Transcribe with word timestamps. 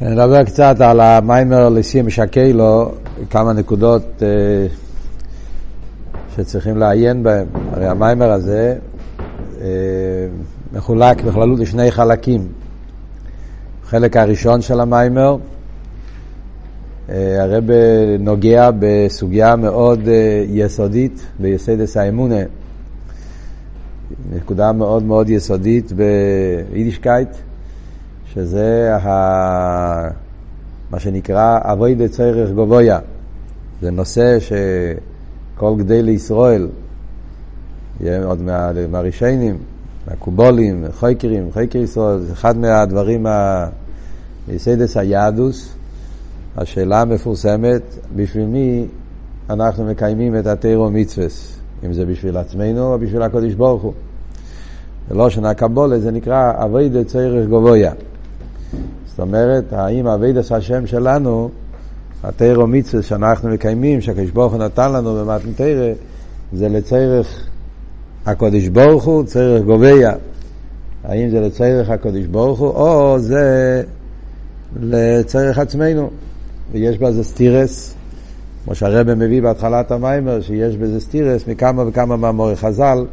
נדבר 0.00 0.44
קצת 0.44 0.80
על 0.80 1.00
המיימר 1.00 1.68
לסיים 1.68 2.10
שקלו, 2.10 2.92
כמה 3.30 3.52
נקודות 3.52 4.22
אה, 4.22 4.66
שצריכים 6.36 6.76
לעיין 6.78 7.22
בהן. 7.22 7.46
הרי 7.72 7.86
המיימר 7.86 8.30
הזה 8.30 8.76
אה, 9.60 9.66
מחולק 10.72 11.22
בכללות 11.22 11.58
לשני 11.58 11.90
חלקים. 11.90 12.48
החלק 13.84 14.16
הראשון 14.16 14.60
של 14.60 14.80
המיימר, 14.80 15.36
אה, 17.08 17.42
הרב 17.42 17.64
נוגע 18.18 18.70
בסוגיה 18.78 19.56
מאוד 19.56 20.00
יסודית 20.48 21.22
ביסדס 21.38 21.96
האמונה, 21.96 22.40
נקודה 24.32 24.72
מאוד 24.72 25.02
מאוד 25.02 25.30
יסודית 25.30 25.92
ביידישקייט. 26.72 27.28
שזה 28.34 28.96
ה... 28.96 30.10
מה 30.90 31.00
שנקרא 31.00 31.58
אבוי 31.62 31.94
דצריך 31.94 32.50
גבויה. 32.50 32.98
זה 33.82 33.90
נושא 33.90 34.38
שכל 34.40 35.74
גדי 35.78 36.02
לישראל, 36.02 36.68
עוד 38.24 38.42
מה, 38.42 38.70
מהרישיינים, 38.88 39.58
מהקובולים, 40.08 40.84
חייקרים, 40.92 41.52
חייקר 41.52 41.78
ישראל, 41.78 42.18
זה 42.18 42.32
אחד 42.32 42.56
מהדברים, 42.56 43.26
מסיידס 44.48 44.96
היהדוס, 44.96 45.74
השאלה 46.56 47.00
המפורסמת, 47.00 47.82
בשביל 48.16 48.46
מי 48.46 48.86
אנחנו 49.50 49.84
מקיימים 49.84 50.38
את 50.38 50.46
התירו 50.46 50.90
מצווה, 50.90 51.26
אם 51.86 51.92
זה 51.92 52.06
בשביל 52.06 52.36
עצמנו 52.36 52.92
או 52.92 52.98
בשביל 52.98 53.22
הקודש 53.22 53.52
ברוך 53.52 53.82
הוא. 53.82 53.92
ולא 55.08 55.30
שנה 55.30 55.54
קבולה 55.54 55.98
זה 55.98 56.10
נקרא 56.10 56.52
אבוי 56.64 56.88
דצריך 56.88 57.46
גבויה. 57.48 57.92
זאת 59.06 59.20
אומרת, 59.20 59.72
האם 59.72 60.06
אבידס 60.06 60.52
השם 60.52 60.86
שלנו, 60.86 61.50
התירו 62.24 62.66
מצווה 62.66 63.02
שאנחנו 63.02 63.48
מקיימים, 63.48 64.00
שהקדוש 64.00 64.30
ברוך 64.30 64.52
הוא 64.52 64.62
נתן 64.62 64.92
לנו 64.92 65.14
במתנתרא, 65.14 65.92
זה 66.52 66.68
לצריך 66.68 67.46
הקודש 68.26 68.68
ברוך 68.68 69.04
הוא, 69.04 69.24
צריך 69.24 69.62
גוביה. 69.62 70.12
האם 71.04 71.30
זה 71.30 71.40
לצריך 71.40 71.90
הקודש 71.90 72.26
ברוך 72.26 72.60
הוא, 72.60 72.68
או 72.68 73.18
זה 73.18 73.82
לצריך 74.80 75.58
עצמנו. 75.58 76.10
ויש 76.72 76.98
בזה 76.98 77.24
סטירס, 77.24 77.94
כמו 78.64 78.74
שהרבא 78.74 79.14
מביא 79.14 79.42
בהתחלת 79.42 79.90
המיימר, 79.90 80.40
שיש 80.40 80.76
בזה 80.76 81.00
סטירס 81.00 81.46
מכמה 81.48 81.88
וכמה 81.88 82.16
מאמורי 82.16 82.56
חז"ל, 82.56 83.04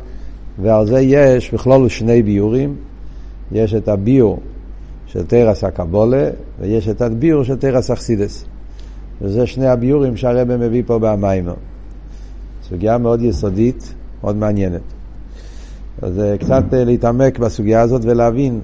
ועל 0.61 0.87
זה 0.87 0.99
יש 0.99 1.53
בכלול 1.53 1.89
שני 1.89 2.23
ביורים. 2.23 2.75
יש 3.51 3.73
את 3.73 3.87
הביור 3.87 4.39
של 5.11 5.25
תרס 5.25 5.63
הקבולה, 5.63 6.29
ויש 6.59 6.89
את 6.89 7.01
הביור 7.01 7.43
של 7.43 7.55
תרס 7.55 7.91
אכסידס. 7.91 8.45
וזה 9.21 9.47
שני 9.47 9.67
הביורים 9.67 10.17
שהרבא 10.17 10.57
מביא 10.57 10.83
פה 10.85 10.99
במיימר. 10.99 11.53
סוגיה 12.69 12.97
מאוד 12.97 13.21
יסודית, 13.21 13.93
מאוד 14.23 14.35
מעניינת. 14.35 14.81
אז 16.01 16.19
אה, 16.19 16.37
קצת 16.37 16.63
אה, 16.73 16.83
להתעמק 16.83 17.39
בסוגיה 17.39 17.81
הזאת 17.81 18.01
ולהבין, 18.05 18.59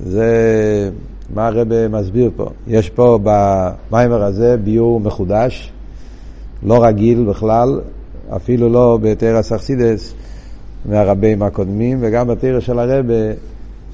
זה 0.00 0.30
מה 1.34 1.46
הרבא 1.46 1.88
מסביר 1.88 2.30
פה. 2.36 2.50
יש 2.66 2.90
פה 2.90 3.18
במיימר 3.22 4.22
הזה 4.22 4.56
ביור 4.56 5.00
מחודש, 5.00 5.72
לא 6.62 6.84
רגיל 6.84 7.24
בכלל, 7.24 7.80
אפילו 8.36 8.68
לא 8.68 8.98
בתרס 9.02 9.52
אכסידס 9.52 10.14
מהרבים 10.84 11.42
הקודמים, 11.42 11.98
וגם 12.00 12.28
בתרס 12.28 12.64
של 12.64 12.78
הרבא 12.78 13.32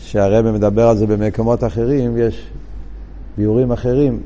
שהרבא 0.05 0.53
מדבר 0.53 0.89
על 0.89 0.97
זה 0.97 1.07
במקומות 1.07 1.65
אחרים, 1.65 2.17
יש 2.17 2.51
ביורים 3.39 3.73
אחרים. 3.73 4.21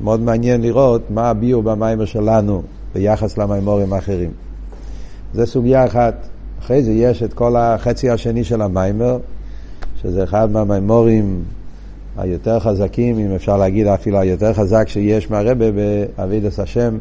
מאוד 0.00 0.20
מעניין 0.20 0.62
לראות 0.62 1.10
מה 1.10 1.30
הביור 1.30 1.62
במיימר 1.62 2.04
שלנו 2.04 2.62
ביחס 2.94 3.38
למיימורים 3.38 3.92
האחרים. 3.92 4.30
זו 5.34 5.46
סוגיה 5.46 5.86
אחת. 5.86 6.28
אחרי 6.60 6.82
זה 6.82 6.92
יש 6.92 7.22
את 7.22 7.32
כל 7.32 7.56
החצי 7.56 8.10
השני 8.10 8.44
של 8.44 8.62
המיימר, 8.62 9.18
שזה 10.02 10.24
אחד 10.24 10.50
מהמיימורים 10.50 11.42
היותר 12.16 12.60
חזקים, 12.60 13.18
אם 13.18 13.34
אפשר 13.34 13.56
להגיד 13.56 13.86
אפילו 13.86 14.18
היותר 14.18 14.52
חזק 14.54 14.88
שיש 14.88 15.30
מהרבה 15.30 15.66
באבידס 15.72 16.60
השם, 16.60 16.98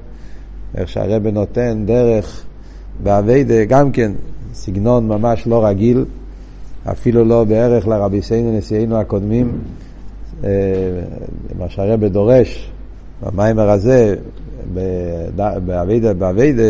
איך 0.75 0.89
שהרבה 0.89 1.31
נותן 1.31 1.83
דרך 1.85 2.43
באביידה, 3.03 3.65
גם 3.65 3.91
כן 3.91 4.11
סגנון 4.53 5.07
ממש 5.07 5.47
לא 5.47 5.65
רגיל. 5.65 6.05
אפילו 6.85 7.25
לא 7.25 7.43
בערך 7.43 7.87
לרבי 7.87 8.21
סיינו 8.21 8.57
נשיאינו 8.57 8.97
הקודמים, 8.97 9.51
אה, 10.43 10.49
מה 11.59 11.69
שהרבא 11.69 12.07
דורש 12.07 12.71
במיימר 13.21 13.69
הזה, 13.69 14.15
באביידה, 16.17 16.63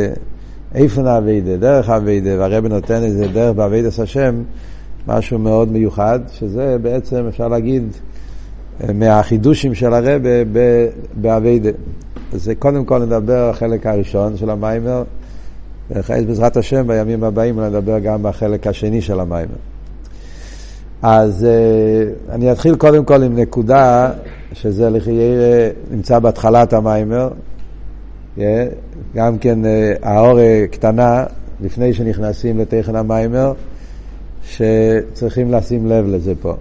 איפה 0.75 1.01
נאביידה, 1.01 1.57
דרך 1.57 1.89
האביידה, 1.89 2.39
והרבא 2.39 2.67
נותן 2.67 3.03
איזה 3.03 3.27
דרך 3.27 3.55
באביידס 3.55 3.99
השם, 3.99 4.43
משהו 5.07 5.39
מאוד 5.39 5.71
מיוחד, 5.71 6.19
שזה 6.31 6.77
בעצם, 6.81 7.25
אפשר 7.27 7.47
להגיד, 7.47 7.83
מהחידושים 8.93 9.75
של 9.75 9.93
הרבה 9.93 10.29
באביידה. 11.15 11.69
אז 12.33 12.51
קודם 12.59 12.85
כל 12.85 13.05
נדבר 13.05 13.49
החלק 13.49 13.85
הראשון 13.85 14.37
של 14.37 14.49
המיימר, 14.49 15.03
ואחרי 15.89 16.25
בעזרת 16.25 16.57
השם 16.57 16.87
בימים 16.87 17.23
הבאים 17.23 17.59
נדבר 17.59 17.99
גם 17.99 18.23
בחלק 18.23 18.67
השני 18.67 19.01
של 19.01 19.19
המיימר. 19.19 19.70
אז 21.01 21.47
uh, 21.47 22.31
אני 22.31 22.51
אתחיל 22.51 22.75
קודם 22.75 23.05
כל 23.05 23.23
עם 23.23 23.39
נקודה 23.39 24.11
שזה 24.53 24.89
לחיי 24.89 25.35
נמצא 25.91 26.19
בהתחלת 26.19 26.73
המיימר, 26.73 27.29
yeah, 28.37 28.41
גם 29.15 29.37
כן 29.37 29.59
uh, 29.63 29.67
האור 30.07 30.39
קטנה 30.71 31.23
לפני 31.61 31.93
שנכנסים 31.93 32.59
לתכן 32.59 32.95
המיימר, 32.95 33.53
שצריכים 34.43 35.51
לשים 35.51 35.87
לב 35.87 36.05
לזה 36.07 36.33
פה. 36.41 36.53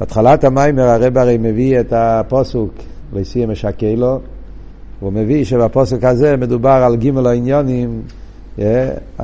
בהתחלת 0.00 0.44
המיימר 0.44 0.82
הרב 0.82 1.18
הרי 1.18 1.38
מביא 1.38 1.80
את 1.80 1.92
הפוסוק 1.92 2.70
וישיא 3.12 3.46
משקה 3.46 3.94
לו, 3.96 4.20
הוא 5.00 5.12
מביא 5.12 5.44
שבפוסק 5.44 6.04
הזה 6.04 6.36
מדובר 6.36 6.70
על 6.70 6.96
גימל 6.96 7.26
העניונים 7.26 8.02
yeah, 8.58 9.22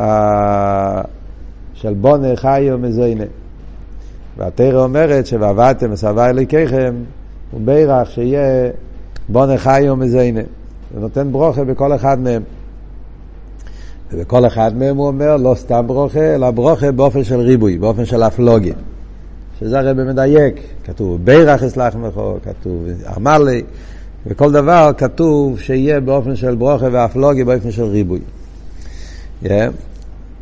של 1.75 1.95
בונה 1.95 2.37
חיו 2.37 2.79
מזוינה. 2.79 3.25
והתרא 4.39 4.85
אומרת 4.85 5.27
שבעבדתם 5.27 5.93
וסבה 5.93 6.31
אלוקיכם, 6.31 6.95
הוא 7.51 7.61
בירך 7.65 8.11
שיהיה 8.11 8.71
בונה 9.29 9.59
חי 9.59 9.87
ומזיינה. 9.91 10.41
הוא 10.95 11.01
נותן 11.01 11.33
ברוכה 11.33 11.65
בכל 11.65 11.95
אחד 11.95 12.21
מהם. 12.21 12.43
ובכל 14.13 14.47
אחד 14.47 14.77
מהם 14.77 14.97
הוא 14.97 15.07
אומר 15.07 15.37
לא 15.37 15.55
סתם 15.55 15.85
ברוכה, 15.87 16.35
אלא 16.35 16.51
ברוכה 16.51 16.93
באופן 16.93 17.25
של 17.25 17.41
ריבוי, 17.41 17.79
באופן 17.79 18.05
של 18.05 18.23
אפלוגיה. 18.23 18.75
שזה 19.61 19.79
הרי 19.79 19.95
במדייק, 19.95 20.55
כתוב 20.85 21.25
בירך 21.25 21.63
אסלח 21.63 21.95
מכו, 21.95 22.37
כתוב 22.43 22.85
אמר 23.17 23.39
לי, 23.39 23.63
וכל 24.27 24.53
דבר 24.53 24.91
כתוב 24.99 25.61
שיהיה 25.61 26.01
באופן 26.01 26.37
של 26.37 26.55
ברוכה 26.55 26.87
ואפלוגיה, 26.93 27.45
באופן 27.45 27.71
של 27.71 27.85
ריבוי. 27.85 28.21
Yeah. 29.45 29.49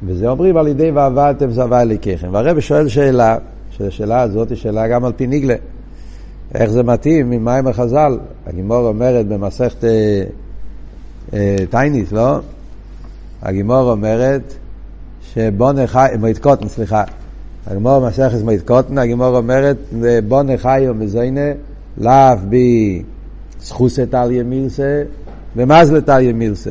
וזה 0.03 0.28
אומרים 0.28 0.56
על 0.56 0.69
ידי 0.69 0.91
ועבדתם 0.91 1.53
סבה 1.53 1.82
אלוקיכם. 1.82 2.28
והרב 2.32 2.61
שואל 2.61 2.88
שאלה, 2.88 3.37
שהשאלה 3.77 4.21
הזאת 4.21 4.51
היא 4.51 4.59
שאלה 4.59 4.89
גם 4.89 5.05
על 5.05 5.12
פי 5.12 5.27
ניגלה. 5.27 5.55
איך 6.55 6.71
זה 6.71 6.83
מתאים 6.83 7.33
עם 7.33 7.45
מים 7.45 7.67
החז"ל? 7.67 8.19
הגימור 8.47 8.89
אומרת 8.89 9.27
במסכת 9.27 9.85
אה, 9.85 10.25
אה, 11.35 11.57
טייניס, 11.71 12.12
לא? 12.12 12.39
הגימור 13.43 13.91
אומרת 13.91 14.55
שבונה 15.23 15.87
חי, 15.87 16.09
קוטן, 16.41 16.69
סליחה. 16.69 17.05
הגימור 17.67 18.01
במסכת 18.01 18.43
מועד 18.45 18.61
קוטן, 18.61 18.99
הגימור 18.99 19.37
אומרת 19.37 19.77
בונה 20.29 20.59
חי 20.59 20.87
ומזוינה 20.89 21.51
לאו 21.99 22.37
בי 22.49 23.03
סחוסת 23.61 24.15
על 24.15 24.32
ימילסה 24.32 25.03
ומזלת 25.56 26.09
על 26.09 26.23
ימילסה. 26.23 26.70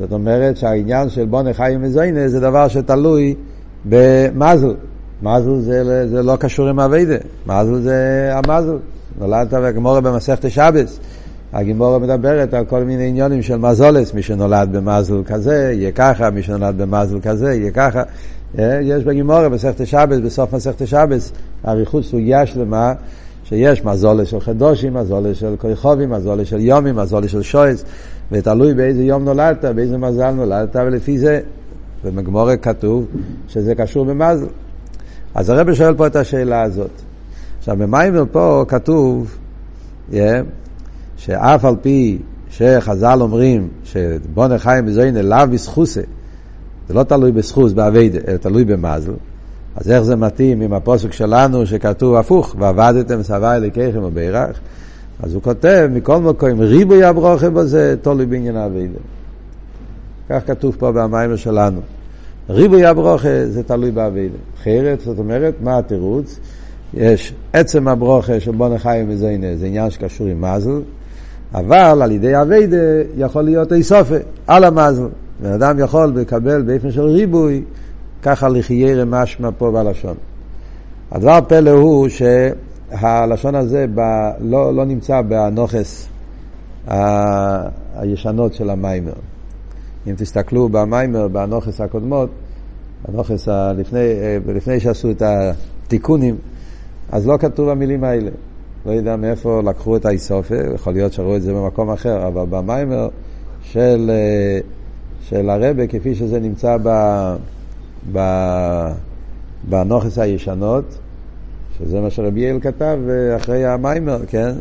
זאת 0.00 0.12
אומרת 0.12 0.56
שהעניין 0.56 1.08
של 1.08 1.24
בונה 1.24 1.54
חי 1.54 1.72
ומזוינה 1.76 2.28
זה 2.28 2.40
דבר 2.40 2.68
שתלוי 2.68 3.34
במזל. 3.84 4.74
מזל 5.22 5.60
זה, 5.60 6.08
זה 6.08 6.22
לא 6.22 6.36
קשור 6.36 6.68
עם 6.68 6.80
אביידה, 6.80 7.16
מזל 7.46 7.80
זה 7.80 8.30
המזל. 8.32 8.76
נולדת 9.18 9.52
והגמורה 9.52 10.00
במסכת 10.00 10.50
שבס. 10.50 11.00
הגימורה 11.52 11.98
מדברת 11.98 12.54
על 12.54 12.64
כל 12.64 12.84
מיני 12.84 13.08
עניונים 13.08 13.42
של 13.42 13.56
מזולס, 13.56 14.14
מי 14.14 14.22
שנולד 14.22 14.68
במזל 14.72 15.22
כזה, 15.26 15.72
יהיה 15.72 15.92
ככה, 15.92 16.30
מי 16.30 16.42
שנולד 16.42 16.82
במזל 16.82 17.20
כזה, 17.20 17.54
יהיה 17.54 17.70
ככה. 17.70 18.02
אה, 18.58 18.80
יש 18.82 19.04
בגימורה 19.04 19.48
במסכת 19.48 19.86
שבס, 19.86 20.18
בסוף 20.24 20.52
מסכת 20.52 20.86
שבס, 20.86 21.32
אריכות 21.68 22.04
סוגיה 22.04 22.46
שלמה, 22.46 22.92
שיש 23.44 23.84
מזולס 23.84 24.28
של 24.28 24.40
חדושים, 24.40 24.94
מזולס 24.94 25.36
של 25.36 25.54
כריכובים, 25.58 26.10
מזולס 26.10 26.48
של 26.48 26.60
יומים, 26.60 26.96
מזולס 26.96 27.30
של 27.30 27.42
שויס, 27.42 27.84
ותלוי 28.32 28.74
באיזה 28.74 29.02
יום 29.02 29.24
נולדת, 29.24 29.64
באיזה 29.64 29.98
מזל 29.98 30.30
נולדת, 30.30 30.76
ולפי 30.76 31.18
זה, 31.18 31.40
ובגמורה 32.04 32.56
כתוב 32.56 33.06
שזה 33.48 33.74
קשור 33.74 34.04
במזל. 34.04 34.46
אז 35.34 35.50
הרב 35.50 35.74
שואל 35.74 35.94
פה 35.94 36.06
את 36.06 36.16
השאלה 36.16 36.62
הזאת. 36.62 36.90
עכשיו, 37.58 37.76
במיימר 37.76 38.24
פה 38.32 38.64
כתוב 38.68 39.36
yeah, 40.10 40.14
שאף 41.16 41.64
על 41.64 41.76
פי 41.82 42.18
שחז"ל 42.50 43.18
אומרים 43.20 43.68
שבונה 43.84 44.58
חיים 44.58 44.86
בזוין 44.86 45.16
אליו 45.16 45.48
בסחוסה, 45.52 46.00
זה 46.88 46.94
לא 46.94 47.02
תלוי 47.02 47.32
בסחוס, 47.32 47.72
באביידה, 47.72 48.18
אלא 48.28 48.36
תלוי 48.36 48.64
במזל. 48.64 49.12
אז 49.76 49.90
איך 49.90 50.02
זה 50.02 50.16
מתאים 50.16 50.60
עם 50.60 50.72
הפוסק 50.72 51.12
שלנו 51.12 51.66
שכתוב 51.66 52.14
הפוך, 52.14 52.56
ועבדתם 52.58 53.22
סבי 53.22 53.46
אלוקיכם 53.46 54.02
ובירך? 54.02 54.60
אז 55.22 55.34
הוא 55.34 55.42
כותב, 55.42 55.88
מכל 55.92 56.18
מקום, 56.18 56.60
ריבוי 56.60 57.04
הברוכה 57.04 57.50
בזה, 57.50 57.96
תלוי 58.02 58.26
בעניין 58.26 58.56
האביידה. 58.56 58.98
כך 60.28 60.46
כתוב 60.46 60.76
פה 60.78 60.92
במיימר 60.92 61.36
שלנו. 61.36 61.80
ריבוי 62.48 62.86
הברוכה 62.86 63.46
זה 63.46 63.62
תלוי 63.62 63.90
באביידה. 63.90 64.36
אחרת, 64.56 65.00
זאת 65.00 65.18
אומרת, 65.18 65.54
מה 65.60 65.78
התירוץ? 65.78 66.40
יש 66.94 67.34
עצם 67.52 67.88
הברוכה 67.88 68.40
של 68.40 68.50
בונה 68.50 68.78
חיים 68.78 69.06
וזיינה, 69.08 69.56
זה 69.56 69.66
עניין 69.66 69.90
שקשור 69.90 70.26
עם 70.26 70.44
מזל, 70.44 70.80
אבל 71.54 72.02
על 72.02 72.12
ידי 72.12 72.40
אביידה 72.42 72.76
יכול 73.16 73.42
להיות 73.42 73.72
איסופה, 73.72 74.14
על 74.46 74.64
המזל. 74.64 75.08
בן 75.40 75.52
אדם 75.52 75.78
יכול 75.78 76.12
לקבל 76.16 76.62
באופן 76.62 76.90
של 76.90 77.04
ריבוי, 77.04 77.62
ככה 78.22 78.48
לחיירה 78.48 79.04
משמע 79.04 79.48
פה 79.58 79.70
בלשון. 79.70 80.14
הדבר 81.12 81.38
פלא 81.48 81.70
הוא 81.70 82.08
שהלשון 82.08 83.54
הזה 83.54 83.86
ב, 83.94 84.00
לא, 84.40 84.74
לא 84.74 84.84
נמצא 84.84 85.20
בנוכס 85.20 86.08
ה, 86.88 87.68
הישנות 87.96 88.54
של 88.54 88.70
המיימר. 88.70 89.12
אם 90.06 90.14
תסתכלו 90.16 90.68
במיימר, 90.68 91.28
בנוכס 91.28 91.80
הקודמות, 91.80 92.30
הנוכס 93.08 93.48
לפני, 93.76 94.14
לפני 94.54 94.80
שעשו 94.80 95.10
את 95.10 95.22
התיקונים, 95.22 96.36
אז 97.12 97.26
לא 97.26 97.36
כתוב 97.40 97.68
המילים 97.68 98.04
האלה. 98.04 98.30
לא 98.86 98.92
יודע 98.92 99.16
מאיפה 99.16 99.60
לקחו 99.64 99.96
את 99.96 100.06
האיסופה, 100.06 100.54
יכול 100.74 100.92
להיות 100.92 101.12
שראו 101.12 101.36
את 101.36 101.42
זה 101.42 101.52
במקום 101.52 101.90
אחר, 101.90 102.26
אבל 102.26 102.44
במיימר 102.50 103.08
של, 103.62 104.10
של 105.22 105.50
הרבה, 105.50 105.86
כפי 105.86 106.14
שזה 106.14 106.40
נמצא 106.40 106.76
ב, 106.82 106.88
ב, 108.12 108.18
בנוכס 109.68 110.18
הישנות, 110.18 110.84
שזה 111.78 112.00
מה 112.00 112.10
שרבי 112.10 112.40
יעל 112.40 112.60
כתב 112.60 112.98
אחרי 113.36 113.66
המיימר, 113.66 114.18
כן? 114.26 114.52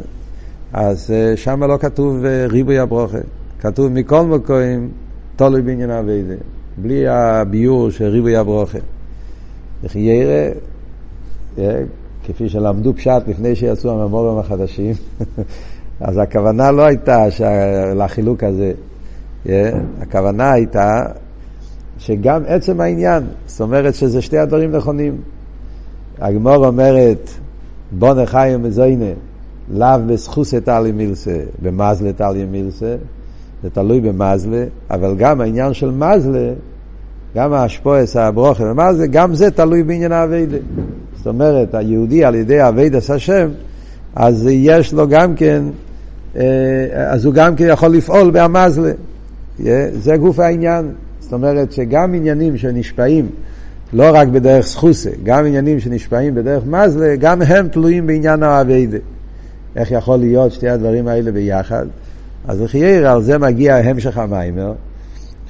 אז 0.73 1.13
שם 1.35 1.63
לא 1.63 1.77
כתוב 1.77 2.23
ריבוי 2.49 2.79
הברוכה, 2.79 3.17
כתוב 3.59 3.91
מכל 3.91 4.25
מקום 4.25 4.89
תולוי 5.35 5.61
בעניין 5.61 5.89
אביידה, 5.89 6.33
בלי 6.77 7.07
הביור 7.07 7.89
של 7.89 8.05
ריבוי 8.05 8.35
הברוכה. 8.35 8.77
וכי 9.83 9.99
ירא, 9.99 10.49
כפי 12.23 12.49
שלמדו 12.49 12.93
פשט 12.93 13.27
לפני 13.27 13.55
שיצאו 13.55 13.91
הממורים 13.91 14.37
החדשים, 14.37 14.93
אז 16.07 16.17
הכוונה 16.17 16.71
לא 16.71 16.81
הייתה 16.81 17.25
לחילוק 17.95 18.43
הזה, 18.43 18.71
הכוונה 20.01 20.51
הייתה 20.51 21.01
שגם 21.97 22.41
עצם 22.47 22.81
העניין, 22.81 23.23
זאת 23.45 23.61
אומרת 23.61 23.95
שזה 23.95 24.21
שתי 24.21 24.37
הדברים 24.37 24.71
נכונים. 24.71 25.17
הגמור 26.19 26.67
אומרת, 26.67 27.29
בונה 27.91 28.25
חיים 28.25 28.63
מזוינה, 28.63 29.11
לאו 29.71 29.87
בסחוס 30.07 30.53
את 30.53 30.69
אלי 30.69 30.91
מילסה, 30.91 31.39
במזלה 31.61 32.09
את 32.09 32.21
אלי 32.21 32.45
מילסה, 32.45 32.95
זה 33.63 33.69
תלוי 33.69 34.01
במזלה, 34.01 34.63
אבל 34.91 35.15
גם 35.17 35.41
העניין 35.41 35.73
של 35.73 35.91
מזלה, 35.91 36.49
גם 37.35 37.53
האשפועס, 37.53 38.15
הברוכה 38.15 38.63
ומזלה, 38.63 39.05
גם 39.07 39.35
זה 39.35 39.51
תלוי 39.51 39.83
בעניין 39.83 40.11
האביידה. 40.11 40.57
זאת 41.17 41.27
אומרת, 41.27 41.75
היהודי 41.75 42.25
על 42.25 42.35
ידי 42.35 42.67
אביידס 42.67 43.11
השם, 43.11 43.49
אז 44.15 44.47
יש 44.51 44.93
לו 44.93 45.07
גם 45.07 45.35
כן, 45.35 45.63
אז 46.95 47.25
הוא 47.25 47.33
גם 47.33 47.55
כן 47.55 47.65
יכול 47.69 47.89
לפעול 47.89 48.31
בהמזלה. 48.31 48.91
זה 49.93 50.17
גוף 50.17 50.39
העניין. 50.39 50.91
זאת 51.19 51.33
אומרת 51.33 51.71
שגם 51.71 52.13
עניינים 52.13 52.57
שנשפעים 52.57 53.29
לא 53.93 54.05
רק 54.13 54.27
בדרך 54.27 54.65
סחוסה, 54.65 55.09
גם 55.23 55.45
עניינים 55.45 55.79
שנשפעים 55.79 56.35
בדרך 56.35 56.63
מזלה, 56.65 57.15
גם 57.15 57.41
הם 57.41 57.67
תלויים 57.67 58.07
בעניין 58.07 58.43
האביידה. 58.43 58.97
איך 59.75 59.91
יכול 59.91 60.19
להיות 60.19 60.51
שתי 60.51 60.69
הדברים 60.69 61.07
האלה 61.07 61.31
ביחד? 61.31 61.85
אז 62.47 62.61
לחייר, 62.61 63.09
על 63.09 63.21
זה 63.21 63.37
מגיע 63.37 63.75
המשך 63.75 64.17
המיימר, 64.17 64.73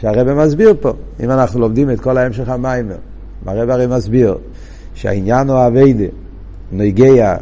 שהרבא 0.01 0.45
מסביר 0.45 0.73
פה, 0.81 0.93
אם 1.23 1.31
אנחנו 1.31 1.59
לומדים 1.59 1.91
את 1.91 1.99
כל 1.99 2.17
ההמשך 2.17 2.49
המיימר, 2.49 2.95
הרבא 3.45 3.73
הרי 3.73 3.87
מסביר 3.87 4.37
שהעניין 4.93 5.49
הוא 5.49 5.67
אביידה, 5.67 6.05
נגיע 6.71 7.35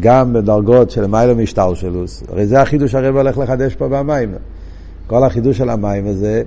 גם 0.00 0.32
בדרגות 0.32 0.90
של 0.90 1.06
מיילא 1.06 1.34
משטר 1.34 1.74
שלוס, 1.74 2.22
הרי 2.28 2.46
זה 2.46 2.60
החידוש 2.60 2.94
הרבא 2.94 3.18
הולך 3.18 3.38
לחדש 3.38 3.74
פה 3.74 3.88
במיימר. 3.88 4.38
כל 5.06 5.24
החידוש 5.24 5.58
של 5.58 5.70
המיימר 5.70 6.12
זה 6.12 6.42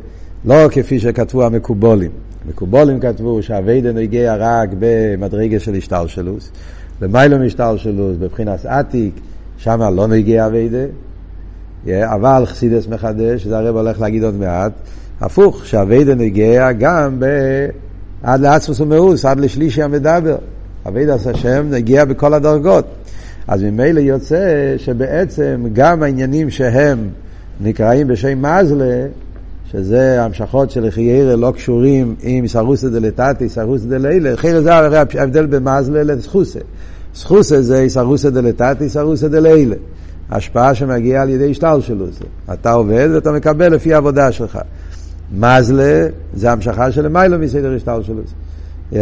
לא 0.45 0.67
כפי 0.71 0.99
שכתבו 0.99 1.43
המקובולים. 1.43 2.11
המקובולים 2.45 2.99
כתבו 2.99 3.43
שהאביידה 3.43 3.91
נגיע 3.91 4.35
רק 4.39 4.69
במדרגה 4.79 5.59
של 5.59 5.75
השתלשלוס, 5.75 6.51
במיילא 6.99 7.37
משתלשלוס, 7.37 8.17
בבחינת 8.17 8.65
עתיק, 8.65 9.13
שם 9.57 9.81
לא 9.95 10.07
נגיע 10.07 10.47
אביידה, 10.47 10.85
אבל 11.87 12.43
חסידס 12.45 12.87
מחדש, 12.87 13.47
זה 13.47 13.57
הרב 13.57 13.75
הולך 13.75 14.01
להגיד 14.01 14.23
עוד 14.23 14.35
מעט, 14.35 14.71
הפוך, 15.21 15.65
שאביידה 15.65 16.15
נגיע 16.15 16.71
גם 16.71 17.19
ב... 17.19 17.25
עד 18.23 18.41
לעצמוס 18.41 18.79
ומאוס, 18.79 19.25
עד 19.25 19.39
לשלישי 19.39 19.83
המדבר. 19.83 20.35
אביידס 20.87 21.27
השם 21.27 21.67
נגיע 21.69 22.05
בכל 22.05 22.33
הדרגות. 22.33 22.85
אז 23.47 23.63
ממילא 23.63 23.99
יוצא 23.99 24.73
שבעצם 24.77 25.65
גם 25.73 26.03
העניינים 26.03 26.49
שהם 26.49 27.09
נקראים 27.61 28.07
בשם 28.07 28.41
מזלה, 28.41 29.05
שזה 29.71 30.23
המשכות 30.23 30.71
של 30.71 30.91
חיירה 30.91 31.35
לא 31.35 31.51
קשורים 31.55 32.15
עם 32.21 32.47
סרוסא 32.47 32.89
דלתתי, 32.89 33.49
סרוסא 33.49 33.85
דלילה, 33.85 34.37
חיירה 34.37 34.61
זה 34.61 34.75
הרי 34.75 34.97
ההבדל 34.97 35.45
במזלה 35.45 36.03
לסחוסא. 36.03 36.59
סחוסא 37.15 37.61
זה 37.61 37.85
סרוסא 37.87 38.29
דלתתי, 38.29 38.89
סרוסא 38.89 39.27
דלילה. 39.27 39.75
השפעה 40.31 40.75
שמגיעה 40.75 41.21
על 41.21 41.29
ידי 41.29 41.51
השתלשלות. 41.51 42.19
אתה 42.53 42.71
עובד 42.71 43.09
ואתה 43.13 43.31
מקבל 43.31 43.73
לפי 43.73 43.93
העבודה 43.93 44.31
שלך. 44.31 44.59
מזלה 45.37 46.07
זה 46.33 46.51
המשכה 46.51 46.91
של 46.91 47.07
מיילו 47.07 47.39
מסדר 47.39 47.75
השתלשלות. 47.75 48.25
Yeah. 48.93 48.95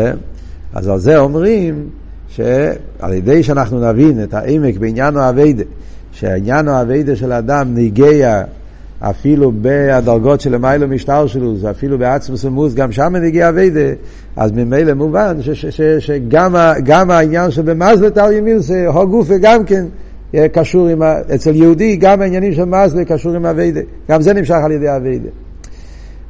אז 0.74 0.88
על 0.88 1.00
זה 1.00 1.18
אומרים 1.18 1.90
שעל 2.28 3.14
ידי 3.14 3.44
שאנחנו 3.44 3.92
נבין 3.92 4.24
את 4.24 4.34
העמק 4.34 4.78
בעניין 4.78 5.18
האביידה, 5.18 5.64
שהעניין 6.12 6.68
האביידה 6.68 7.16
של 7.16 7.32
האדם 7.32 7.74
ניגע 7.74 8.44
אפילו 9.00 9.52
בדרגות 9.62 10.42
של 10.42 10.58
מיילו 10.58 10.88
משטר 10.88 11.28
שלו, 11.28 11.56
אפילו 11.72 11.98
בעצמוס 11.98 12.46
ומוס, 12.46 12.74
גם 12.74 12.92
שם 12.92 13.16
נגיע 13.16 13.50
אביידה, 13.50 13.94
אז 14.36 14.52
ממילא 14.52 14.94
מובן 14.94 15.38
שגם 16.00 17.12
העניין 17.12 17.52
שבמזלת 17.52 18.18
על 18.18 18.34
ימין 18.34 18.60
זה 18.60 18.88
הו 18.88 19.08
גופה 19.08 19.38
גם 19.42 19.64
כן 19.64 19.86
קשור 20.52 20.88
עם, 20.88 21.02
אצל 21.36 21.56
יהודי 21.56 21.96
גם 21.96 22.22
העניינים 22.22 22.54
של 22.54 22.66
מזלה 22.66 23.06
קשור 23.06 23.36
עם 23.36 23.46
אביידה, 23.46 23.82
גם 24.10 24.22
זה 24.22 24.34
נמשך 24.34 24.58
על 24.64 24.72
ידי 24.72 24.96
אביידה. 24.96 25.30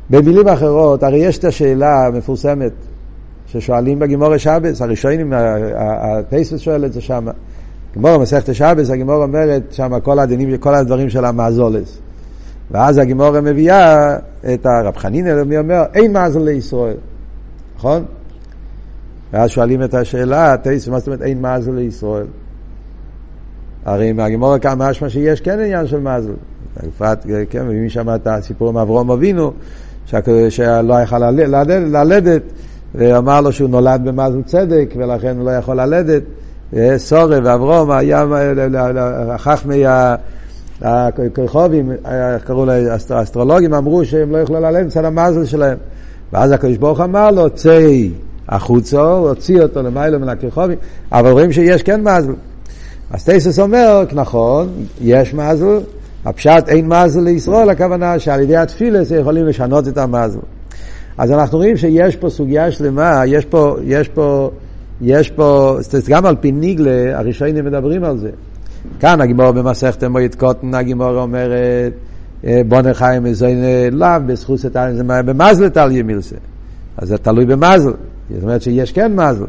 במילים 0.10 0.48
אחרות, 0.48 1.04
הרי 1.04 1.18
יש 1.18 1.38
את 1.38 1.46
השאלה 1.46 2.06
המפורסמת 2.06 2.72
ששואלים 3.48 4.00
בגימור 4.00 4.38
שבס, 4.38 4.82
הראשונים, 4.82 5.34
הפייסס 5.78 6.60
שואל 6.60 6.86
את 6.86 6.94
זה 6.94 7.02
שם. 7.02 7.28
גימור 7.94 8.18
מסכת 8.18 8.56
שבס, 8.56 8.90
הגימור 8.90 9.24
אומרת 9.24 9.64
שם 9.72 10.00
כל 10.04 10.20
הדינים, 10.20 10.58
כל 10.58 10.76
הדברים 10.76 11.10
של 11.10 11.26
המאזולס. 11.26 11.98
ואז 12.72 12.98
הגימור 12.98 13.42
מביאה 13.42 14.16
את 14.54 14.66
הרב 14.66 14.98
חנינא, 14.98 15.44
מי 15.44 15.58
אומר, 15.58 15.84
אין 15.94 16.14
מאזל 16.14 16.40
לישראל, 16.40 16.98
נכון? 17.76 18.06
ואז 19.34 19.50
שואלים 19.50 19.84
את 19.84 19.94
השאלה, 19.94 20.56
מה 20.92 21.00
זאת 21.00 21.08
אומרת 21.08 21.22
אין 21.22 21.42
מאזל 21.42 21.72
לישראל? 21.72 22.26
הרי 23.90 24.14
מהגימור 24.14 24.56
משמע 24.78 25.10
שיש 25.10 25.42
כן 25.42 25.60
עניין 25.60 25.88
של 25.88 26.00
מאזל. 26.00 26.32
בפרט, 26.88 27.26
כן, 27.50 27.68
מביאים 27.68 27.90
שם 27.90 28.16
את 28.16 28.28
הסיפור 28.28 28.70
עם 28.70 28.78
אברום 28.78 29.12
אבינו, 29.12 29.52
שלא 30.50 30.94
יכל 31.04 31.20
ללדת, 31.20 32.42
ואמר 32.96 33.42
לו 33.42 33.52
שהוא 33.52 33.70
נולד 33.70 34.02
במזל 34.04 34.42
צדק, 34.46 34.94
ולכן 34.96 35.38
הוא 35.38 35.46
לא 35.46 35.52
יכול 35.52 35.82
ללדת. 35.82 36.24
סורי 36.98 37.40
ואברום 37.40 37.92
היה 37.92 38.26
חכמי 39.38 39.84
הכוכבים, 40.82 41.92
קראו 42.46 42.66
לאסטרולוגים, 43.10 43.74
אמרו 43.74 44.06
שהם 44.06 44.32
לא 44.32 44.38
יכלו 44.38 44.60
ללדת 44.60 44.86
מצד 44.86 45.06
המזל 45.06 45.46
שלהם. 45.46 45.78
ואז 46.34 46.52
הקדוש 46.52 46.78
ברוך 46.78 47.00
אמר 47.00 47.32
לו, 47.32 47.50
צא 47.50 47.82
החוצה, 48.50 49.02
הוציא 49.02 49.62
אותו 49.62 49.82
למיילו 49.82 50.20
מן 50.20 50.30
הכוכבים, 50.30 50.78
אבל 51.12 51.32
רואים 51.32 51.52
שיש 51.52 51.84
כן 51.84 52.02
מזל. 52.02 52.34
אז 53.12 53.24
טייסס 53.24 53.60
אומר, 53.60 54.04
נכון, 54.14 54.70
יש 55.02 55.34
מזל, 55.34 55.80
הפשט 56.26 56.64
אין 56.70 56.88
מזל 56.88 57.22
לישראל, 57.22 57.70
הכוונה 57.70 58.20
שעל 58.20 58.42
ידי 58.42 58.58
התפילס 58.58 59.12
יכולים 59.12 59.46
לשנות 59.46 59.88
את 59.88 59.98
המזל. 59.98 60.40
אז 61.18 61.32
אנחנו 61.32 61.58
רואים 61.58 61.78
שיש 61.78 62.16
פה 62.16 62.30
סוגיה 62.30 62.72
שלמה, 62.72 63.22
יש 63.26 63.46
פה, 63.46 63.76
יש 63.84 64.08
פה, 64.08 64.52
יש 65.02 65.30
פה, 65.30 65.78
גם 66.10 66.26
על 66.26 66.36
פי 66.36 66.52
ניגלה, 66.52 67.20
הראשונים 67.20 67.66
מדברים 67.66 68.04
על 68.04 68.18
זה. 68.18 68.30
כאן 69.00 69.22
הגימור 69.22 69.52
במסכת 69.52 70.04
מועד 70.04 70.36
קוטן, 70.36 70.74
הגימור 70.74 71.22
אומרת, 71.22 71.94
בונה 72.68 72.94
חיים 72.94 73.24
מזוין 73.24 73.64
לאו, 73.92 74.08
בזכות 74.26 74.60
זה 74.60 74.70
במזל 75.26 75.70
תליה 75.70 76.04
מילסה. 76.04 76.36
אז 76.98 77.08
זה 77.08 77.18
תלוי 77.18 77.46
במזל. 77.46 77.92
זאת 78.34 78.44
אומרת 78.44 78.62
שיש 78.62 78.92
כן 78.92 79.16
מזל. 79.16 79.46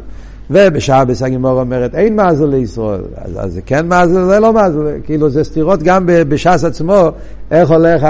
ובשעבס 0.51 1.23
הגימור 1.23 1.61
אומרת 1.61 1.95
אין 1.95 2.21
מזל 2.21 2.47
לישראל, 2.47 3.01
אז, 3.17 3.53
זה 3.53 3.61
כן 3.63 3.87
מזל, 3.87 4.25
זה 4.25 4.41
לא 4.41 4.53
מזל, 4.53 4.81
כאילו 5.05 5.31
זה 5.31 5.45
סתירות 5.45 5.83
גם 5.83 6.03
בש"ס 6.07 6.65
עצמו, 6.65 7.09
איך 7.51 7.71
הולך, 7.71 8.07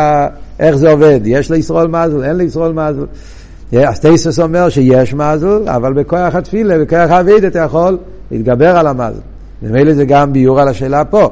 איך 0.60 0.76
זה 0.76 0.90
עובד, 0.90 1.20
יש 1.24 1.50
לישראל 1.50 1.86
מזל, 1.86 2.24
אין 2.24 2.36
לישראל 2.36 2.72
מזל. 2.72 3.06
אז 3.88 4.00
טייסס 4.00 4.40
אומר 4.40 4.68
שיש 4.68 5.14
מזל, 5.14 5.68
אבל 5.68 5.92
בכוח 5.92 6.34
התפילה, 6.34 6.78
בכוח 6.78 7.10
האביד 7.10 7.44
אתה 7.44 7.58
יכול 7.58 7.98
להתגבר 8.30 8.76
על 8.76 8.86
המזל. 8.86 9.20
ממילא 9.62 9.94
זה 9.94 10.04
גם 10.04 10.32
ביור 10.32 10.60
על 10.60 10.68
השאלה 10.68 11.04
פה. 11.04 11.30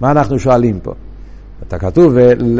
מה 0.00 0.10
אנחנו 0.10 0.38
שואלים 0.38 0.78
פה? 0.82 0.92
אתה 1.68 1.78
כתוב, 1.78 2.18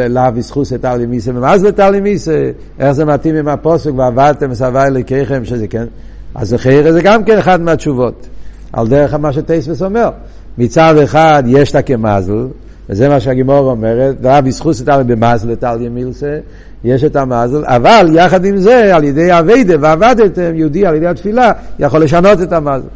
לאו 0.08 0.22
יסחוס 0.36 0.72
את 0.72 0.84
מיסה, 1.08 1.30
ומאז 1.34 1.64
לתרלי 1.64 2.00
מיסה, 2.00 2.50
איך 2.78 2.92
זה 2.92 3.04
מתאים 3.04 3.36
עם 3.36 3.48
הפוסק, 3.48 3.90
ועבדתם 3.96 4.54
סבי 4.54 4.78
אלוקיכם, 4.78 5.44
שזה 5.44 5.68
כן, 5.68 5.86
אז 6.34 6.54
חיירה 6.58 6.92
זה 6.92 7.02
גם 7.02 7.24
כן 7.24 7.38
אחד 7.38 7.60
מהתשובות, 7.60 8.26
על 8.72 8.88
דרך 8.88 9.14
מה 9.14 9.32
שטייספס 9.32 9.82
אומר. 9.82 10.10
מצד 10.58 10.96
אחד 10.96 11.42
יש 11.46 11.70
את 11.70 11.74
הכמזל, 11.74 12.46
וזה 12.88 13.08
מה 13.08 13.20
שהגימור 13.20 13.70
אומרת, 13.70 14.16
רב 14.22 14.46
יסחוס 14.46 14.82
את 14.82 14.88
ארלי 14.88 15.04
במזל 15.04 15.52
את 15.52 15.64
ארלי 15.64 15.88
מילסה, 15.88 16.38
יש 16.84 17.04
את 17.04 17.16
המזל, 17.16 17.64
אבל 17.64 18.08
יחד 18.12 18.44
עם 18.44 18.56
זה, 18.56 18.96
על 18.96 19.04
ידי 19.04 19.38
אביידה, 19.38 19.74
ועבדתם, 19.80 20.54
יהודי 20.54 20.86
על 20.86 20.94
ידי 20.94 21.06
התפילה, 21.06 21.52
יכול 21.78 22.02
לשנות 22.02 22.42
את 22.42 22.52
המזל. 22.52 22.88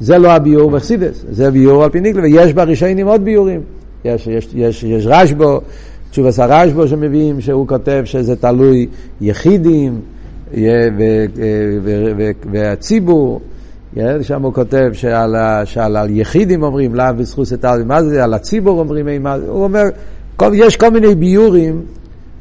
זה 0.00 0.18
לא 0.18 0.32
הביור 0.32 0.70
בחסידס, 0.70 1.24
זה 1.30 1.50
ביור 1.50 1.84
על 1.84 1.90
פי 1.90 2.00
ניקלה, 2.00 2.22
ויש 2.22 2.52
ברישיינים 2.52 3.06
עוד 3.06 3.24
ביורים. 3.24 3.60
יש, 4.04 4.26
יש, 4.26 4.48
יש, 4.54 4.82
יש 4.82 5.06
רשבו, 5.06 5.60
תשובס 6.10 6.38
הרשבו 6.38 6.88
שמביאים, 6.88 7.40
שהוא 7.40 7.68
כותב 7.68 8.02
שזה 8.04 8.36
תלוי 8.36 8.86
יחידים 9.20 10.00
והציבור. 12.52 13.40
שם 14.22 14.42
הוא 14.42 14.54
כותב 14.54 14.90
שעל, 14.92 15.36
שעל 15.64 15.96
על 15.96 16.10
יחידים 16.10 16.62
אומרים 16.62 16.94
לאו 16.94 17.06
בזכות 17.18 17.52
את 17.52 17.64
מה 17.86 18.02
זה, 18.02 18.24
על 18.24 18.34
הציבור 18.34 18.80
אומרים. 18.80 19.26
הוא 19.26 19.64
אומר, 19.64 19.84
יש 20.52 20.76
כל 20.76 20.88
מיני 20.90 21.14
ביורים 21.14 21.82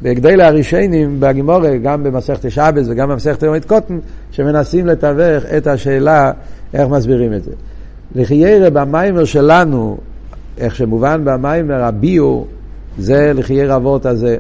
בגדי 0.01 0.43
הרישיינים 0.43 1.19
בגימורי, 1.19 1.79
גם 1.79 2.03
במסכת 2.03 2.51
שבס 2.51 2.85
וגם 2.89 3.09
במסכת 3.09 3.43
יומית 3.43 3.65
קוטן, 3.65 3.99
שמנסים 4.31 4.87
לתווך 4.87 5.43
את 5.57 5.67
השאלה 5.67 6.31
איך 6.73 6.89
מסבירים 6.89 7.33
את 7.33 7.43
זה. 7.43 7.51
לחיירה 8.15 8.69
במיימר 8.69 9.25
שלנו, 9.25 9.97
איך 10.57 10.75
שמובן 10.75 11.21
במיימר 11.23 11.83
הביו, 11.83 12.43
זה 12.97 13.31
לחייר 13.35 13.75
אבות 13.75 14.05
הזה. 14.05 14.37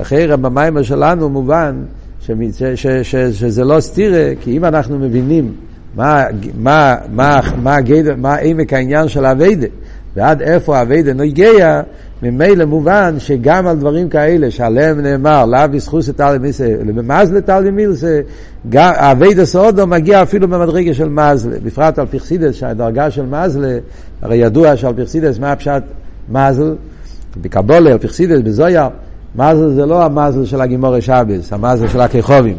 לחיירה 0.00 0.36
במיימר 0.36 0.82
שלנו 0.82 1.28
מובן 1.28 1.82
ש, 2.20 2.30
ש, 2.52 2.62
ש, 2.62 2.86
ש, 2.86 3.16
שזה 3.16 3.64
לא 3.64 3.80
סתירה, 3.80 4.30
כי 4.40 4.56
אם 4.56 4.64
אנחנו 4.64 4.98
מבינים 4.98 5.52
מה, 5.94 6.24
מה, 6.58 6.94
מה, 7.10 7.40
מה, 7.62 7.78
מה, 7.80 8.14
מה 8.16 8.34
עמק 8.34 8.72
העניין 8.72 9.08
של 9.08 9.24
האביידה, 9.24 9.66
ועד 10.16 10.42
איפה 10.42 10.78
האביידה 10.78 11.12
נגיע, 11.12 11.82
ממילא 12.22 12.64
מובן 12.64 13.14
שגם 13.18 13.66
על 13.66 13.76
דברים 13.76 14.08
כאלה 14.08 14.50
שעליהם 14.50 15.00
נאמר, 15.00 15.44
לאו 15.46 15.60
בזכוס 15.70 16.10
תלי 16.10 16.38
מיסה, 16.40 16.74
במזלה 16.86 17.40
תלי 17.40 17.70
מיסה, 17.70 18.20
אביידה 18.74 19.44
סעודו 19.44 19.86
מגיע 19.86 20.22
אפילו 20.22 20.48
במדרגה 20.48 20.94
של 20.94 21.08
מזלה, 21.08 21.56
בפרט 21.64 21.98
על 21.98 22.06
פרסידס, 22.06 22.54
שהדרגה 22.54 23.10
של 23.10 23.26
מזלה, 23.26 23.78
הרי 24.22 24.36
ידוע 24.36 24.76
שעל 24.76 24.94
פרסידס 24.94 25.38
מה 25.38 25.52
הפשט 25.52 25.82
מזל, 26.28 26.74
בקבולה, 27.40 27.92
על 27.92 27.98
פרסידס, 27.98 28.40
בזויר, 28.40 28.86
מזל 29.36 29.68
זה 29.68 29.86
לא 29.86 30.02
המזל 30.02 30.44
של 30.44 30.60
הגימורי 30.60 31.02
שבס, 31.02 31.52
המזל 31.52 31.88
של 31.88 32.00
הכיכובים, 32.00 32.56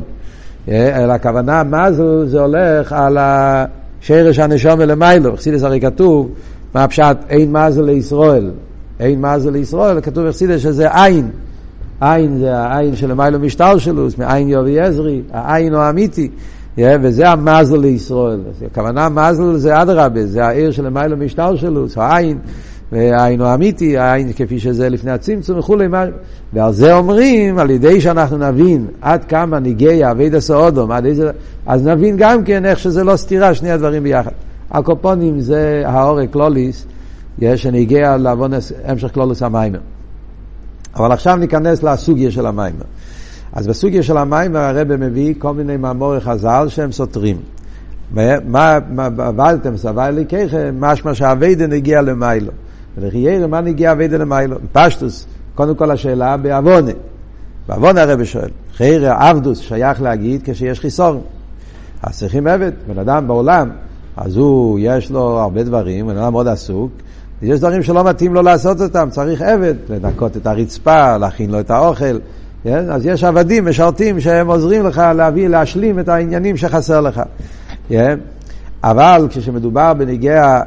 אה, 0.70 1.04
אלא 1.04 1.14
הכוונה 1.14 1.64
מזל 1.64 2.26
זה 2.26 2.42
הולך 2.42 2.94
על 2.94 3.18
השרש 3.20 4.40
הנשום 4.40 4.82
למיילו, 4.82 5.32
פרסידס 5.32 5.64
הרי 5.64 5.80
כתוב, 5.80 6.30
מה 6.76 6.84
הפשט 6.84 7.18
אין 7.30 7.52
מזל 7.52 7.84
לישראל, 7.84 8.52
אין 9.00 9.22
מזל 9.22 9.50
לישראל, 9.50 10.02
כתוב 10.02 10.28
בחסידה 10.28 10.60
שזה 10.60 11.04
עין. 11.04 11.30
עין 12.02 12.38
זה 12.38 12.58
העין 12.58 12.96
של 12.96 13.12
המיילו 13.12 13.40
משטר 13.40 13.78
שלו, 13.78 14.08
מעין 14.18 14.50
יובי 14.50 14.80
עזרי, 14.80 15.22
העין 15.32 15.74
הוא 15.74 15.82
האמיתי, 15.82 16.30
וזה 16.78 17.30
המזל 17.30 17.78
לישראל. 17.78 18.40
הכוונה 18.72 19.10
מזל 19.10 19.56
זה 19.56 19.82
אדרבה, 19.82 20.26
זה 20.26 20.46
העיר 20.46 20.72
של 20.72 20.86
המיילו 20.86 21.18
משטר 21.18 21.56
שלו, 21.56 21.88
זה 21.88 22.02
העין, 22.02 22.38
והעין 22.92 23.42
הוא 23.42 23.48
האמיתי, 23.48 23.98
העין 23.98 24.34
כפי 24.34 24.60
שזה 24.60 24.90
לפני 24.90 25.12
הצמצום 25.12 25.60
וכולי, 25.60 25.88
ועל 26.54 26.74
זה 26.74 26.94
אומרים, 26.94 27.58
על 27.60 27.70
ידי 27.70 28.02
שאנחנו 28.02 28.38
נבין 28.38 28.88
עד 29.02 29.26
כמה 29.26 29.60
ניגי 29.60 30.12
אבי 30.12 30.30
דסאודום, 30.30 30.92
אז 31.66 31.88
נבין 31.88 32.16
גם 32.18 32.44
כן 32.44 32.66
איך 32.66 32.80
שזה 32.80 33.04
לא 33.04 33.16
סתירה, 33.16 33.54
שני 33.54 33.72
הדברים 33.72 34.04
ביחד. 34.04 34.32
הקופונים 34.72 35.40
זה 35.40 35.84
האורק 35.86 36.36
לוליס, 36.36 36.86
שנגיע 37.56 38.18
לעוון 38.18 38.52
המשך 38.86 39.14
כלולוס 39.14 39.44
המיימר. 39.44 39.80
אבל 40.96 41.12
עכשיו 41.12 41.36
ניכנס 41.36 41.84
לסוגיה 41.84 42.32
של 42.32 42.46
המיימר. 42.46 42.86
אז 43.54 43.68
בסוגיה 43.68 44.04
של 44.04 44.18
המיימר 44.18 44.60
הרב 44.60 44.96
מביא 44.96 45.34
כל 45.38 45.54
מיני 45.54 45.78
מאמורי 45.78 46.20
חז"ל 46.20 46.66
שהם 46.70 46.92
סותרים. 46.92 47.38
מה 48.46 48.80
עבדתם 49.18 49.78
סבל 49.78 50.04
אליקיכם, 50.04 50.76
משמע 50.80 51.14
שהאביידן 51.14 51.74
הגיע 51.74 52.02
למיילו. 52.02 52.52
ולחיירם, 52.98 53.52
מה 53.52 53.62
נגיע 53.62 53.92
אביידן 53.92 54.22
למיילו? 54.22 54.58
פשטוס, 54.72 55.26
קודם 55.56 55.76
כל 55.76 55.92
השאלה 55.92 56.38
בעוונה. 56.38 56.92
בעוונה 57.68 58.02
הרב 58.02 58.24
שואל, 58.24 58.50
חיירה 58.76 59.30
עבדוס 59.30 59.60
שייך 59.60 60.02
להגיד 60.02 60.42
כשיש 60.44 60.80
חיסור. 60.80 61.24
אז 62.04 62.18
צריכים 62.18 62.48
עבד, 62.48 62.72
בן 62.88 63.00
אדם 63.00 63.28
בעולם, 63.28 63.70
אז 64.18 64.38
הוא, 64.38 64.80
יש 64.82 65.12
לו 65.12 65.40
הרבה 65.40 65.64
דברים, 65.64 66.08
בן 66.08 66.18
אדם 66.18 66.32
מאוד 66.32 66.48
עסוק, 66.48 66.92
יש 67.42 67.60
דברים 67.60 67.84
שלא 67.84 68.04
מתאים 68.04 68.34
לו 68.34 68.42
לעשות 68.42 68.82
אותם, 68.82 69.08
צריך 69.12 69.42
עבד, 69.42 69.74
לנקות 69.90 70.38
את 70.38 70.48
הרצפה, 70.48 71.18
להכין 71.18 71.52
לו 71.52 71.60
את 71.60 71.72
האוכל. 71.72 72.18
כן? 72.64 72.92
אז 72.92 73.06
יש 73.06 73.24
עבדים, 73.24 73.66
משרתים, 73.66 74.20
שהם 74.20 74.48
עוזרים 74.48 74.86
לך 74.86 75.02
להביא, 75.16 75.48
להשלים 75.48 76.00
את 76.00 76.10
העניינים 76.10 76.58
שחסר 76.58 77.02
לך. 77.02 77.22
כן? 77.90 78.20
אבל 78.84 79.28
כשמדובר 79.30 79.94
בניגיע 79.94 80.62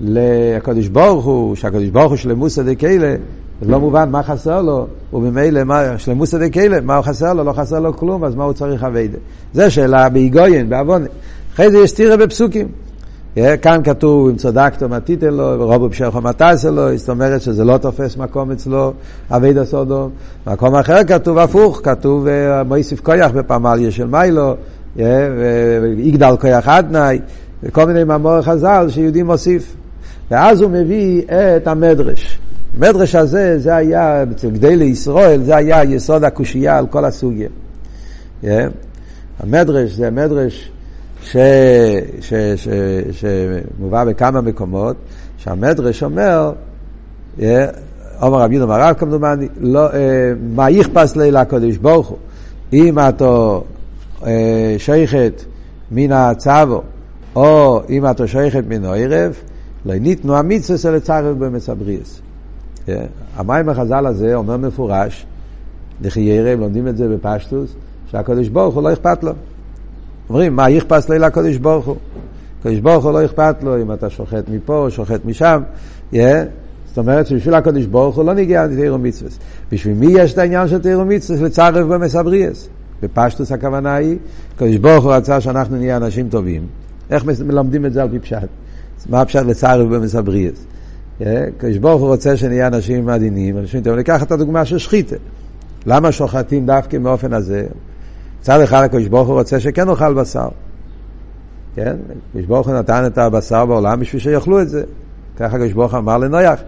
לקדוש 0.00 0.88
ברוך 0.88 1.24
הוא, 1.24 1.56
שהקדוש 1.56 1.88
ברוך 1.88 2.08
הוא 2.08 2.16
שלמוסא 2.16 2.62
דקיילה, 2.62 3.14
זה 3.62 3.70
לא 3.70 3.80
מובן 3.80 4.10
מה 4.10 4.22
חסר 4.22 4.62
לו, 4.62 4.86
וממילא 5.12 5.60
שלמוסא 5.96 6.38
דקיילה, 6.38 6.80
מה 6.80 6.96
הוא 6.96 7.04
חסר 7.04 7.32
לו? 7.32 7.44
לא 7.44 7.52
חסר 7.52 7.80
לו 7.80 7.96
כלום, 7.96 8.24
אז 8.24 8.34
מה 8.34 8.44
הוא 8.44 8.52
צריך 8.52 8.84
אביידה? 8.84 9.18
זה 9.52 9.70
שאלה 9.70 10.08
בהיגויין, 10.08 10.68
בעוון. 10.68 11.04
אחרי 11.54 11.70
זה 11.70 11.78
יש 11.78 11.92
תירא 11.92 12.16
בפסוקים. 12.16 12.68
כאן 13.62 13.80
כתוב, 13.84 14.28
אם 14.28 14.36
צדקת 14.36 14.82
מה 14.82 15.00
תיתן 15.00 15.34
לו, 15.34 15.60
ורובו 15.60 15.88
בשלך 15.88 16.16
מה 16.16 16.32
תעשה 16.32 16.70
לו, 16.70 16.96
זאת 16.96 17.08
אומרת 17.08 17.42
שזה 17.42 17.64
לא 17.64 17.78
תופס 17.78 18.16
מקום 18.16 18.50
אצלו, 18.50 18.92
אבי 19.30 19.52
דסודו. 19.52 20.08
מקום 20.46 20.74
אחר 20.74 21.04
כתוב 21.04 21.38
הפוך, 21.38 21.80
כתוב 21.82 22.26
מויסיף 22.66 23.00
כויח 23.00 23.30
בפמליה 23.30 23.90
של 23.90 24.06
מיילו, 24.06 24.54
ויגדל 24.96 26.36
כויח 26.40 26.68
עדנאי, 26.68 27.18
וכל 27.62 27.84
מיני 27.84 28.04
מאמור 28.04 28.42
חז"ל 28.42 28.86
שיהודי 28.88 29.22
מוסיף. 29.22 29.76
ואז 30.30 30.60
הוא 30.60 30.70
מביא 30.70 31.22
את 31.56 31.66
המדרש. 31.66 32.38
המדרש 32.76 33.14
הזה, 33.14 33.58
זה 33.58 33.76
היה, 33.76 34.22
אצל 34.22 34.50
גדי 34.50 34.76
לישראל, 34.76 35.42
זה 35.42 35.56
היה 35.56 35.84
יסוד 35.84 36.24
הקושייה 36.24 36.78
על 36.78 36.86
כל 36.86 37.04
הסוגיה. 37.04 37.48
המדרש 39.40 39.90
זה 39.92 40.10
מדרש 40.10 40.70
שמובא 43.12 44.04
בכמה 44.04 44.40
מקומות, 44.40 44.96
שהמדרש 45.36 46.02
אומר, 46.02 46.52
עומר 48.20 48.38
רבי 48.38 48.54
יהודה 48.54 48.72
מרב 48.72 48.94
כמדומני, 48.98 49.48
לא, 49.60 49.92
אה, 49.92 50.32
מה 50.54 50.70
יכפס 50.70 51.16
לי 51.16 51.30
לקודש 51.30 51.76
ברוך 51.76 52.08
הוא, 52.08 52.18
אם 52.72 52.98
אתה 52.98 53.58
אה, 54.26 54.74
שייכת 54.78 55.42
מן 55.90 56.12
הצבו, 56.12 56.82
או 57.36 57.80
אם 57.90 58.10
אתה 58.10 58.26
שייכת 58.26 58.62
מן 58.68 58.84
הערב, 58.84 59.34
לא 59.86 59.94
ניתנו 59.94 60.36
המצווה 60.36 60.92
לצרף 60.92 61.36
במצבריאס. 61.36 62.20
המים 63.36 63.68
החז"ל 63.68 64.06
הזה 64.06 64.34
אומר 64.34 64.56
מפורש, 64.56 65.26
לחיירם, 66.00 66.60
לומדים 66.60 66.88
את 66.88 66.96
זה 66.96 67.08
בפשטוס, 67.08 67.74
שהקדוש 68.10 68.48
ברוך 68.48 68.74
הוא 68.74 68.82
לא 68.82 68.92
אכפת 68.92 69.24
לו. 69.24 69.32
אומרים, 70.28 70.56
מה 70.56 70.70
יכפס 70.70 71.08
לי 71.08 71.18
לקדוש 71.18 71.56
ברוך 71.56 71.86
הוא? 71.86 71.96
הקדוש 72.60 72.80
ברוך 72.80 73.04
הוא 73.04 73.12
לא 73.12 73.24
אכפת 73.24 73.56
לו 73.62 73.82
אם 73.82 73.92
אתה 73.92 74.10
שוחט 74.10 74.48
מפה, 74.48 74.86
שוחט 74.90 75.24
משם. 75.24 75.62
Yeah. 76.12 76.16
זאת 76.86 76.98
אומרת 76.98 77.26
שבשביל 77.26 77.54
הקדוש 77.54 77.86
ברוך 77.86 78.16
הוא 78.16 78.24
לא 78.24 78.34
נגיע 78.34 78.66
לתירו 78.66 78.98
מצווה. 78.98 79.30
בשביל 79.72 79.94
מי 79.94 80.06
יש 80.06 80.32
את 80.32 80.38
העניין 80.38 80.68
של 80.68 80.78
תירו 80.78 81.04
מצווה? 81.04 81.46
לצרף 81.46 81.86
במסבריאס. 81.86 82.68
בפשטוס 83.02 83.52
הכוונה 83.52 83.94
היא, 83.94 84.16
הקדוש 84.54 84.76
ברוך 84.76 85.04
הוא 85.04 85.12
רצה 85.12 85.40
שאנחנו 85.40 85.76
נהיה 85.76 85.96
אנשים 85.96 86.28
טובים. 86.28 86.66
איך 87.10 87.24
מלמדים 87.24 87.86
את 87.86 87.92
זה 87.92 88.02
על 88.02 88.08
פי 88.08 88.18
פשט? 88.18 88.48
מה 89.08 89.20
הפשט 89.20 89.42
לצער 89.42 89.84
במסבריאס? 89.84 90.66
קדוש 91.58 91.78
ברוך 91.80 92.00
הוא 92.00 92.08
רוצה 92.08 92.36
שנהיה 92.36 92.66
אנשים 92.66 93.08
עדינים, 93.08 93.58
אנשים 93.58 93.80
טובים. 93.80 93.98
ניקח 93.98 94.22
את 94.22 94.32
הדוגמה 94.32 94.64
של 94.64 94.78
שחיתה. 94.78 95.16
למה 95.86 96.12
שוחטים 96.12 96.66
דווקא 96.66 96.98
באופן 96.98 97.32
הזה? 97.32 97.66
מצד 98.40 98.60
אחד 98.60 98.82
הקדוש 98.82 99.08
ברוך 99.08 99.28
הוא 99.28 99.38
רוצה 99.38 99.60
שכן 99.60 99.88
נאכל 99.88 100.14
בשר. 100.14 100.48
כן? 101.74 101.96
הקדוש 102.30 102.46
ברוך 102.46 102.68
הוא 102.68 102.74
נתן 102.74 103.06
את 103.06 103.18
הבשר 103.18 103.66
בעולם 103.66 104.00
בשביל 104.00 104.22
שיאכלו 104.22 104.62
את 104.62 104.68
זה. 104.68 104.82
ככה 105.36 105.56
הקדוש 105.56 105.72
ברוך 105.72 105.94
אמר 105.94 106.18
לנויח. 106.18 106.60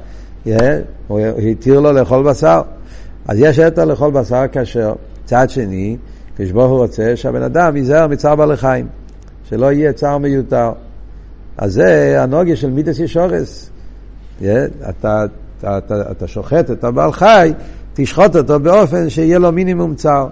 הוא 1.08 1.20
התיר 1.50 1.80
לו 1.80 1.92
לאכול 1.92 2.22
בשר. 2.22 2.62
אז 3.28 3.38
יש 3.38 3.58
היתר 3.58 3.84
לאכול 3.84 4.10
בשר 4.10 4.44
כשר. 4.52 4.92
צד 5.24 5.50
שני, 5.50 5.96
הקדוש 6.34 6.50
ברוך 6.50 6.70
הוא 6.70 6.78
רוצה 6.78 7.16
שהבן 7.16 7.42
אדם 7.42 7.76
ייזהר 7.76 8.06
מצער 8.06 8.36
בעלי 8.36 8.56
חיים. 8.56 8.86
שלא 9.44 9.72
יהיה 9.72 9.92
צער 9.92 10.18
מיותר. 10.18 10.72
אז 11.58 11.72
זה 11.72 12.22
הנוגיה 12.22 12.56
של 12.56 12.70
מידס 12.70 12.98
ישורס. 12.98 13.70
אתה, 14.40 15.24
אתה, 15.58 15.78
אתה, 15.78 16.10
אתה 16.10 16.26
שוחט 16.26 16.70
את 16.70 16.84
הבעל 16.84 17.12
חי, 17.12 17.52
תשחוט 17.94 18.36
אותו 18.36 18.60
באופן 18.60 19.08
שיהיה 19.08 19.38
לו 19.38 19.52
מינימום 19.52 19.94
צער. 19.94 20.28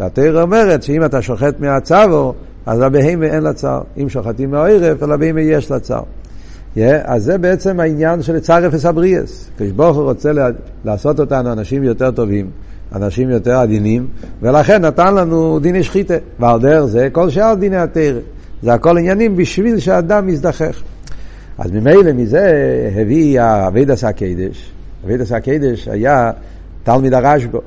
והתרא 0.00 0.42
אומרת 0.42 0.82
שאם 0.82 1.04
אתה 1.04 1.22
שוחט 1.22 1.60
מהצער, 1.60 2.32
אז 2.66 2.80
לבהמה 2.80 3.26
אין 3.26 3.42
לה 3.42 3.52
צער. 3.52 3.82
אם 4.02 4.08
שוחטים 4.08 4.50
מהערב, 4.50 5.04
לבהמה 5.04 5.40
יש 5.40 5.70
לה 5.70 5.80
צער. 5.80 6.02
Yeah, 6.76 6.80
אז 7.04 7.24
זה 7.24 7.38
בעצם 7.38 7.80
העניין 7.80 8.22
של 8.22 8.40
צער 8.40 8.66
אפס 8.66 8.84
הבריאס. 8.84 9.50
כשברוך 9.58 9.96
הוא 9.96 10.04
רוצה 10.04 10.32
לעשות 10.84 11.20
אותנו 11.20 11.52
אנשים 11.52 11.82
יותר 11.82 12.10
טובים, 12.10 12.50
אנשים 12.94 13.30
יותר 13.30 13.58
עדינים, 13.58 14.06
ולכן 14.42 14.84
נתן 14.84 15.14
לנו 15.14 15.58
דיני 15.58 15.82
שחיתה. 15.82 16.14
ועל 16.40 16.60
דרך 16.60 16.84
זה 16.84 17.08
כל 17.12 17.30
שאר 17.30 17.54
דיני 17.54 17.76
התרא. 17.76 18.20
זה 18.62 18.74
הכל 18.74 18.98
עניינים 18.98 19.36
בשביל 19.36 19.78
שהאדם 19.78 20.28
יזדחך. 20.28 20.82
אז 21.58 21.70
ממילא 21.70 22.12
מזה 22.12 22.52
הביא 22.96 23.40
אבידס 23.42 24.04
הקדש. 24.04 24.72
אבידס 25.04 25.32
הקדש 25.32 25.88
היה 25.88 26.30
תלמיד 26.82 27.14
הרשב"א. 27.14 27.58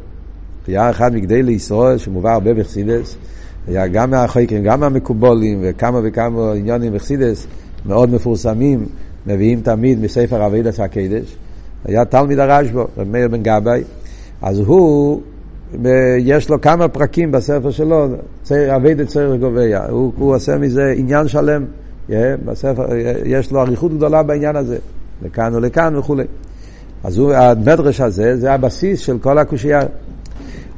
היה 0.67 0.89
אחד 0.89 1.15
מגדי 1.15 1.43
לישראל 1.43 1.97
שמובא 1.97 2.33
הרבה 2.33 2.53
בחסידס. 2.53 3.15
היה 3.67 3.87
גם 3.87 4.11
מהחויקים, 4.11 4.63
גם 4.63 4.79
מהמקובולים, 4.79 5.59
וכמה 5.63 5.99
וכמה 6.03 6.51
עניונים 6.51 6.93
בחסידס 6.93 7.47
מאוד 7.85 8.09
מפורסמים, 8.13 8.85
מביאים 9.27 9.61
תמיד 9.61 10.01
מספר 10.01 10.45
אבידס 10.45 10.79
הקדש. 10.79 11.35
היה 11.85 12.05
תלמיד 12.05 12.39
הרשב"א, 12.39 12.83
רב 12.97 13.07
מאיר 13.07 13.27
בן 13.27 13.43
גבאי. 13.43 13.83
אז 14.41 14.59
הוא, 14.59 15.21
יש 16.19 16.49
לו 16.49 16.61
כמה 16.61 16.87
פרקים 16.87 17.31
בספר 17.31 17.71
שלו, 17.71 18.07
אבידס 18.75 19.07
צער 19.07 19.35
גוביה. 19.35 19.85
הוא, 19.89 20.13
הוא 20.17 20.35
עושה 20.35 20.57
מזה 20.57 20.93
עניין 20.97 21.27
שלם. 21.27 21.65
בספר, 22.45 22.85
יש 23.25 23.51
לו 23.51 23.61
אריכות 23.61 23.93
גדולה 23.93 24.23
בעניין 24.23 24.55
הזה, 24.55 24.77
לכאן 25.25 25.55
ולכאן 25.55 25.95
וכולי. 25.95 26.23
אז 27.03 27.17
הוא, 27.17 27.33
המדרש 27.33 28.01
הזה 28.01 28.37
זה 28.37 28.53
הבסיס 28.53 28.99
של 28.99 29.19
כל 29.19 29.37
הקושייה. 29.37 29.81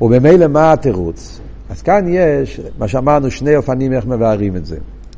וממילא 0.02 0.48
מה 0.48 0.74
התירוץ? 0.74 1.40
אז 1.70 1.82
כאן 1.82 2.06
יש, 2.08 2.62
מה 2.80 2.88
שאמרנו, 2.88 3.32
שני 3.32 3.56
אופנים 3.56 3.94
איך 3.94 4.06
מבארים 4.06 4.56
את 4.56 4.66
זה. 4.66 4.78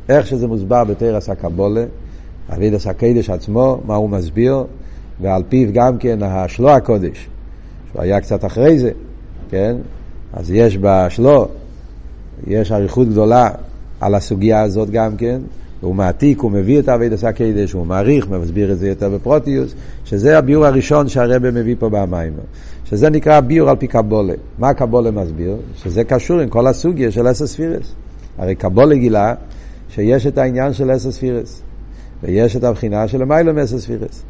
איך 0.09 0.27
שזה 0.27 0.47
מוסבר 0.47 0.83
בתרס 0.83 1.29
הקבולה, 1.29 1.83
אבידס 2.53 2.87
הקדש 2.87 3.29
עצמו, 3.29 3.81
מה 3.85 3.95
הוא 3.95 4.09
מסביר, 4.09 4.63
ועל 5.21 5.43
פיו 5.49 5.73
גם 5.73 5.97
כן 5.97 6.19
השלו 6.23 6.69
הקודש, 6.69 7.29
שהוא 7.91 8.01
היה 8.01 8.21
קצת 8.21 8.45
אחרי 8.45 8.79
זה, 8.79 8.91
כן? 9.49 9.75
אז 10.33 10.51
יש 10.51 10.77
בשלו, 10.81 11.47
יש 12.47 12.71
אריכות 12.71 13.09
גדולה 13.09 13.49
על 14.01 14.15
הסוגיה 14.15 14.61
הזאת 14.61 14.89
גם 14.89 15.17
כן, 15.17 15.41
הוא 15.81 15.95
מעתיק, 15.95 16.39
הוא 16.39 16.51
מביא 16.51 16.79
את 16.79 16.89
אבידס 16.89 17.23
הקדש, 17.23 17.71
הוא 17.71 17.85
מעריך, 17.85 18.29
מסביר 18.29 18.71
את 18.71 18.79
זה 18.79 18.87
יותר 18.87 19.09
בפרוטיוס, 19.09 19.73
שזה 20.05 20.37
הביור 20.37 20.65
הראשון 20.65 21.07
שהרבא 21.07 21.51
מביא 21.51 21.75
פה 21.79 21.89
במים. 21.89 22.33
שזה 22.89 23.09
נקרא 23.09 23.39
ביור 23.39 23.69
על 23.69 23.75
פי 23.75 23.87
קבולה. 23.87 24.33
מה 24.59 24.73
קבולה 24.73 25.11
מסביר? 25.11 25.55
שזה 25.75 26.03
קשור 26.03 26.39
עם 26.39 26.49
כל 26.49 26.67
הסוגיה 26.67 27.11
של 27.11 27.31
אסס 27.31 27.53
ספירס. 27.53 27.93
הרי 28.37 28.55
קבולה 28.55 28.95
גילה 28.95 29.33
שיש 29.89 30.27
את 30.27 30.37
העניין 30.37 30.73
של 30.73 30.95
אסס 30.95 31.15
ספירס, 31.15 31.61
ויש 32.23 32.55
את 32.55 32.63
הבחינה 32.63 33.07
של 33.07 33.21
המיילו 33.21 33.53
מאסס 33.53 33.83
ספירס. 33.83 34.23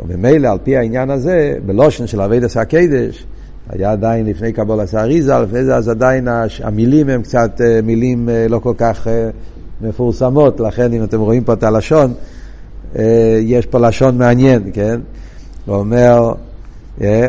וממילא 0.00 0.48
על 0.48 0.58
פי 0.64 0.76
העניין 0.76 1.10
הזה, 1.10 1.56
בלושן 1.66 2.06
של 2.06 2.20
אבידס 2.20 2.56
הקדש, 2.56 3.26
היה 3.68 3.92
עדיין 3.92 4.26
לפני 4.26 4.52
קבולה 4.52 4.86
סאריזה, 4.86 5.38
לפני 5.38 5.64
זה 5.64 5.76
אז 5.76 5.88
עדיין 5.88 6.28
המילים 6.62 7.08
הם 7.08 7.22
קצת 7.22 7.60
אה, 7.60 7.80
מילים 7.82 8.28
אה, 8.28 8.46
לא 8.48 8.58
כל 8.58 8.74
כך 8.76 9.08
אה, 9.08 9.30
מפורסמות, 9.80 10.60
לכן 10.60 10.92
אם 10.92 11.04
אתם 11.04 11.20
רואים 11.20 11.44
פה 11.44 11.52
את 11.52 11.62
הלשון, 11.62 12.12
יש 13.40 13.66
פה 13.66 13.78
לשון 13.78 14.18
מעניין, 14.18 14.70
כן? 14.72 15.00
הוא 15.66 15.76
אומר, 15.76 16.32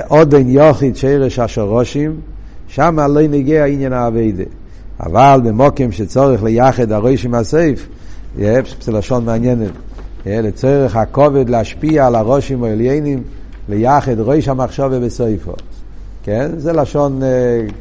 עוד 0.08 0.30
בין 0.30 0.50
יוחיד 0.50 0.95
שרש 0.95 1.39
השרושים, 1.39 2.19
שם 2.67 3.00
לא 3.00 3.21
נגיע 3.21 3.65
עניין 3.65 3.93
האביידה. 3.93 4.43
אבל 5.00 5.39
במוקים 5.43 5.91
שצורך 5.91 6.43
ליחד 6.43 6.91
הרושים 6.91 7.36
הסייף, 7.36 7.88
אה, 8.39 8.60
זה 8.82 8.91
לשון 8.91 9.26
מעניינת, 9.26 9.71
לצורך 10.26 10.95
הכובד 10.95 11.50
להשפיע 11.50 12.08
על 12.08 12.15
הרושים 12.15 12.63
העליינים, 12.63 13.24
ליחד 13.69 14.19
רוש 14.19 14.48
המחשוב 14.48 14.95
בסויפו. 14.95 15.54
כן? 16.26 16.52
זה 16.58 16.74
לשון 16.74 17.22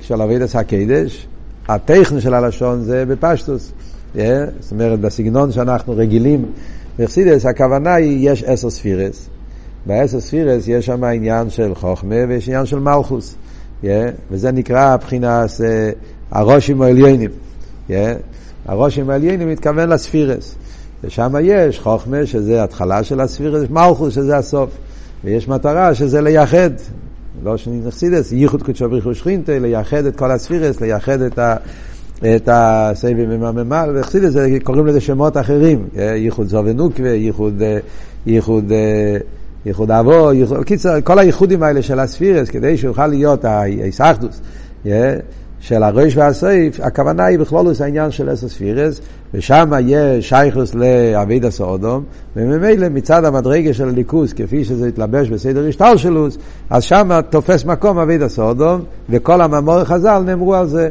של 0.01 0.23
אבידס 0.23 0.57
הקדש. 0.57 1.27
הטכן 1.69 2.21
של 2.21 2.35
הלשון 2.35 2.83
זה 2.83 3.05
בפשטוס. 3.07 3.73
זאת 4.15 4.73
אומרת, 4.73 5.01
בסגנון 5.01 5.53
שאנחנו 5.53 5.93
רגילים 5.97 6.45
בחסידס, 6.99 7.47
הכוונה 7.47 7.95
היא, 7.95 8.31
יש 8.31 8.45
עשר 8.45 8.71
ספירס. 8.71 9.29
בעשר 9.87 10.21
ספירס 10.21 10.69
יש 10.69 10.87
שם 10.87 11.05
עניין 11.05 11.51
של 11.51 11.75
חוכמה 11.75 12.15
ויש 12.29 12.49
עניין 12.49 12.67
של 12.67 12.79
מלכוס. 12.79 13.35
וזה 14.31 14.53
נקרא 14.53 14.97
מבחינת 14.97 15.51
הראשים 16.31 16.83
העליינים. 16.83 17.31
הראשים 18.67 19.11
העליינים 19.11 19.49
מתכוון 19.49 19.89
לספירס. 19.89 20.55
ושם 21.05 21.35
יש 21.43 21.81
חוכמה, 21.81 22.27
שזה 22.27 22.65
התחלה 22.65 23.05
של 23.05 23.21
הספירס, 23.21 23.71
מלכוס, 23.71 24.15
שזה 24.15 24.37
הסוף. 24.37 24.71
ויש 25.25 25.49
מטרה 25.49 25.95
שזה 25.95 26.21
לייחד, 26.21 26.71
לא 27.43 27.57
שנחסידס, 27.57 28.33
ייחוד 28.33 28.63
קודשו 28.63 28.89
בריחו 28.89 29.15
שכינתה, 29.15 29.59
לייחד 29.59 30.05
את 30.05 30.17
כל 30.17 30.31
הספירס, 30.31 30.81
לייחד 30.81 31.21
את 31.21 31.39
ה... 31.39 31.57
את 32.37 32.49
הסבב 32.53 33.31
עם 33.31 33.43
הממל, 33.43 33.91
וחסידס 33.95 34.35
קוראים 34.63 34.87
לזה 34.87 35.01
שמות 35.01 35.37
אחרים, 35.37 35.85
ייחוד 35.97 36.47
זו 36.47 36.63
ונוקווה, 36.65 37.11
ייחוד, 37.11 37.63
ייחוד, 38.27 38.73
ייחוד 39.67 39.91
אבו, 39.91 40.31
קיצר, 40.67 41.01
כל 41.01 41.19
הייחודים 41.19 41.63
האלה 41.63 41.83
של 41.83 42.01
הספירס, 42.01 42.49
כדי 42.49 42.77
שיוכל 42.77 43.07
להיות 43.07 43.45
האיסאחדוס 43.45 44.41
של 45.65 45.83
הראש 45.83 46.17
והסעיף, 46.17 46.81
הכוונה 46.81 47.25
היא 47.25 47.39
בכלול 47.39 47.67
העניין 47.81 48.11
של 48.11 48.33
אסס 48.33 48.53
ספירס, 48.53 49.01
ושם 49.35 49.71
יש 49.87 50.29
שייכוס 50.29 50.75
לאביד 50.75 51.45
הסעודום, 51.45 52.05
וממילא 52.37 52.89
מצד 52.89 53.25
המדרגה 53.25 53.75
של 53.75 53.89
הליכוס, 53.89 54.33
כפי 54.33 54.65
שזה 54.65 54.89
התלבש 54.89 55.29
בסדר 55.29 55.67
השתלשלוס, 55.69 56.39
אז 56.71 56.83
שם 56.83 57.21
תופס 57.31 57.65
מקום 57.65 57.99
אביד 57.99 58.23
הסעודום, 58.23 58.81
וכל 59.11 59.41
המאמור 59.41 59.85
חז"ל 59.85 60.23
נאמרו 60.27 60.55
על 60.55 60.67
זה. 60.67 60.89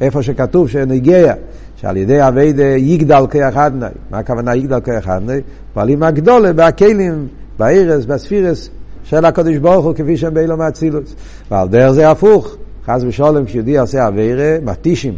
איפה 0.00 0.22
שכתוב 0.22 0.68
שנגיע, 0.68 1.34
שעל 1.76 1.96
ידי 1.96 2.28
אבייד 2.28 2.58
יגדל 2.76 3.24
כיח 3.30 3.56
אדני. 3.56 3.86
מה 4.10 4.18
הכוונה 4.18 4.56
יגדל 4.56 4.80
כיח 4.80 5.08
אדני? 5.08 5.40
פועלים 5.74 6.02
הגדולה 6.02 6.52
בהכלים, 6.52 7.26
באירס, 7.58 8.04
בספירס 8.04 8.70
של 9.04 9.24
הקדוש 9.24 9.56
ברוך 9.56 9.84
הוא 9.84 9.94
כפי 9.94 10.16
שהם 10.16 10.34
באילו 10.34 10.56
מאצילוס. 10.56 11.14
ועל 11.50 11.68
דרך 11.68 11.90
זה 11.90 12.10
הפוך. 12.10 12.56
חס 12.86 13.02
ושלום 13.06 13.44
כשיהודי 13.44 13.78
עושה 13.78 14.08
אביירה, 14.08 14.56
מתישים, 14.62 15.14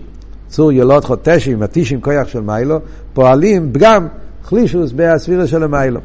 צור 0.49 0.73
ילוד 0.73 1.05
חוטשים, 1.05 1.61
מתישים 1.61 2.01
כוח 2.01 2.29
של 2.29 2.41
מיילו, 2.41 2.79
פועלים 3.13 3.71
פגם 3.73 4.07
חלישוס 4.45 4.93
בספירס 4.97 5.49
של 5.49 5.67
מיילו. 5.67 6.01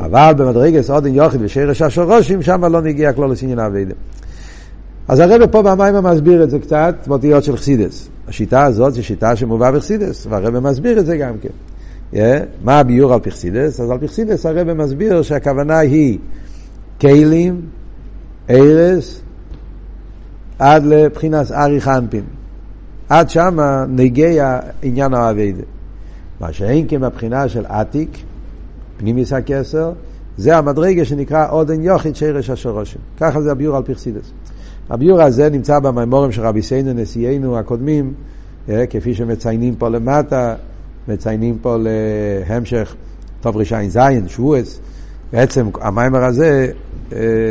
אבל 0.00 0.32
במדרגס 0.36 0.90
עודן 0.90 1.14
יוחיד 1.14 1.40
ושרש 1.42 1.82
השרושים, 1.82 2.42
שם 2.42 2.64
לא 2.64 2.80
נגיע 2.80 3.12
כלול 3.12 3.30
לסעניין 3.30 3.58
אביידה. 3.58 3.94
אז 5.08 5.20
הרב 5.20 5.46
פה 5.46 5.62
במים 5.62 5.94
מסביר 5.94 6.42
את 6.42 6.50
זה 6.50 6.58
קצת, 6.58 6.94
באותיות 7.06 7.44
של 7.44 7.56
חסידס. 7.56 8.08
השיטה 8.28 8.64
הזאת 8.64 8.92
זו 8.92 9.04
שיטה 9.04 9.36
שמובאה 9.36 9.72
בחסידס, 9.72 10.26
והרב 10.30 10.58
מסביר 10.58 10.98
את 10.98 11.06
זה 11.06 11.16
גם 11.16 11.34
כן. 11.42 11.48
Yeah, 12.12 12.16
מה 12.62 12.78
הביור 12.78 13.14
על 13.14 13.20
פרסידס? 13.20 13.80
אז 13.80 13.90
על 13.90 13.98
פרסידס 13.98 14.46
הרב 14.46 14.72
מסביר 14.72 15.22
שהכוונה 15.22 15.78
היא 15.78 16.18
כלים, 17.00 17.60
ארס, 18.50 19.20
עד 20.58 20.84
לבחינת 20.84 21.50
ארי 21.50 21.80
חנפין. 21.80 22.24
עד 23.08 23.30
שמה 23.30 23.84
נגיע 23.88 24.58
עניין 24.82 25.14
האביידה. 25.14 25.62
מה 26.40 26.52
שאין 26.52 26.88
כמבחינה 26.88 27.48
של 27.48 27.66
עתיק, 27.66 28.18
פנימיס 28.96 29.32
הכסר, 29.32 29.92
זה 30.36 30.56
המדרגה 30.56 31.04
שנקרא 31.04 31.50
עודן 31.50 31.82
יוחיד 31.82 32.16
שרש 32.16 32.50
השורשים. 32.50 33.00
ככה 33.20 33.42
זה 33.42 33.52
הביור 33.52 33.76
על 33.76 33.82
פרסידס. 33.82 34.30
הביור 34.90 35.22
הזה 35.22 35.50
נמצא 35.50 35.78
במימורים 35.78 36.32
של 36.32 36.42
רבי 36.42 36.62
סיינו 36.62 36.92
נשיאנו 36.92 37.58
הקודמים, 37.58 38.12
אה, 38.68 38.84
כפי 38.90 39.14
שמציינים 39.14 39.74
פה 39.74 39.88
למטה, 39.88 40.54
מציינים 41.08 41.58
פה 41.62 41.76
להמשך 41.80 42.94
טוב 43.40 43.56
רע"ז, 43.56 43.98
שבועס, 44.26 44.80
בעצם 45.32 45.66
המיימר 45.80 46.24
הזה, 46.24 46.72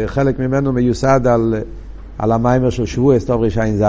חלק 0.06 0.40
ממנו 0.40 0.74
מיוסד 0.74 1.28
על, 1.28 1.56
על 2.18 2.32
המיימר 2.32 2.70
של 2.70 2.86
שבועס, 2.86 3.26
טוב 3.26 3.42
רע"ז. 3.42 3.84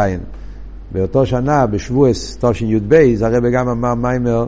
באותו 0.93 1.27
שנה, 1.27 1.67
בשבועס 1.67 2.39
תשי"ב, 2.41 2.95
הרב 3.21 3.47
גם 3.47 3.69
אמר 3.69 3.95
מיימר, 3.95 4.47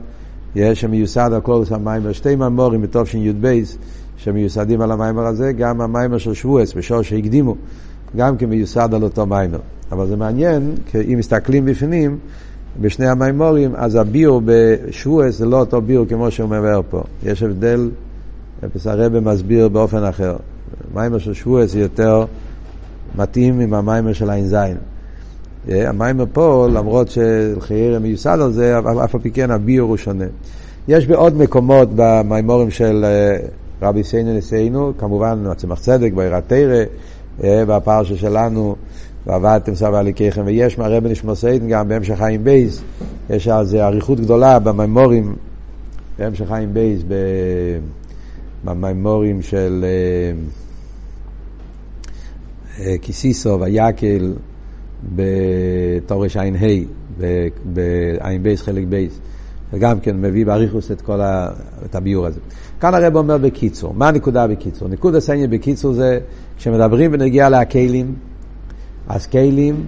שמיוסד 0.75 1.31
על 1.35 1.41
כל 1.41 1.63
המיימר, 1.71 2.13
שתי 2.13 2.37
מיימורים 2.37 2.83
בתשי"ב, 2.83 3.61
שמיוסדים 4.17 4.81
על 4.81 4.93
המיימר 4.93 5.27
הזה, 5.27 5.53
גם 5.53 5.81
המיימר 5.81 6.19
של 6.19 6.35
שבועס, 6.35 6.75
בשור 6.75 7.03
שהקדימו, 7.03 7.55
גם 8.17 8.37
כן 8.37 8.47
מיוסד 8.47 8.95
על 8.95 9.03
אותו 9.03 9.27
מיימר. 9.27 9.59
אבל 9.93 10.07
זה 10.07 10.17
מעניין, 10.17 10.75
כי 10.87 10.99
אם 11.01 11.19
מסתכלים 11.19 11.65
בפנים, 11.65 12.19
בשני 12.81 13.09
המיימורים, 13.09 13.73
אז 13.75 13.95
הביור 13.95 14.43
בשבועס 14.45 15.39
זה 15.39 15.47
לא 15.47 15.61
אותו 15.61 15.81
ביור 15.81 16.07
כמו 16.07 16.31
שהוא 16.31 16.49
מבאר 16.49 16.81
פה. 16.91 17.03
יש 17.23 17.43
הבדל, 17.43 17.91
אפס 18.65 18.87
הרבה 18.87 19.21
מסביר 19.21 19.69
באופן 19.69 20.05
אחר. 20.05 20.37
מיימר 20.95 21.19
של 21.19 21.35
שבועס 21.35 21.75
יותר 21.75 22.25
מתאים 23.19 23.61
עם 23.61 23.75
המיימר 23.75 24.13
של 24.13 24.31
ע"ז. 24.31 24.57
המיימר 25.69 26.25
פה, 26.33 26.69
למרות 26.73 27.11
שחייר 27.11 27.99
מיוסד 27.99 28.39
על 28.43 28.53
זה, 28.53 28.79
אף 28.79 29.15
על 29.15 29.21
פי 29.21 29.31
כן 29.31 29.51
הביור 29.51 29.89
הוא 29.89 29.97
שונה. 29.97 30.25
יש 30.89 31.07
בעוד 31.07 31.37
מקומות 31.37 31.89
במיימורים 31.95 32.71
של 32.71 33.05
רבי 33.83 34.05
סיינו 34.05 34.39
נשיאנו, 34.39 34.93
כמובן 34.99 35.45
צמח 35.57 35.81
צדק, 35.81 36.13
בעירת 36.13 36.43
תרא, 36.47 36.85
בפרשה 37.41 38.17
שלנו, 38.17 38.77
ועבדתם 39.27 39.75
סבא 39.75 39.99
עליכיכם, 39.99 40.43
ויש 40.47 40.79
מהרבי 40.79 41.09
נשמוסיידן 41.09 41.69
גם 41.69 41.89
בהמשך 41.89 42.15
חיים 42.15 42.45
בייס, 42.45 42.83
יש 43.31 43.49
על 43.49 43.67
זה 43.67 43.87
אריכות 43.87 44.21
גדולה 44.21 44.59
במיימורים, 44.59 45.35
בהמשך 46.19 46.49
חיים 46.49 46.75
בייס, 46.75 47.01
במיימורים 48.65 49.43
של 49.43 49.85
קיסיסו 53.01 53.61
ויקל 53.61 54.33
בתורש 55.15 56.37
ע"ה, 56.37 56.45
בע"ב 57.65 58.55
חלק 58.57 58.85
בייס. 58.89 59.21
וגם 59.73 60.01
כן 60.01 60.21
מביא 60.21 60.47
באריכוס 60.47 60.91
את 60.91 61.01
כל 61.01 61.21
ה, 61.21 61.51
את 61.85 61.95
הביור 61.95 62.27
הזה. 62.27 62.41
כאן 62.81 62.95
הרב 62.95 63.17
אומר 63.17 63.39
בקיצור, 63.39 63.95
מה 63.95 64.09
הנקודה 64.09 64.47
בקיצור? 64.47 64.89
נקודה 64.89 65.21
סניה 65.21 65.49
בקיצור 65.49 65.93
זה, 65.93 66.19
כשמדברים 66.59 67.13
בנגיעה 67.13 67.49
להכלים, 67.49 68.15
אז 69.09 69.27
כלים 69.27 69.85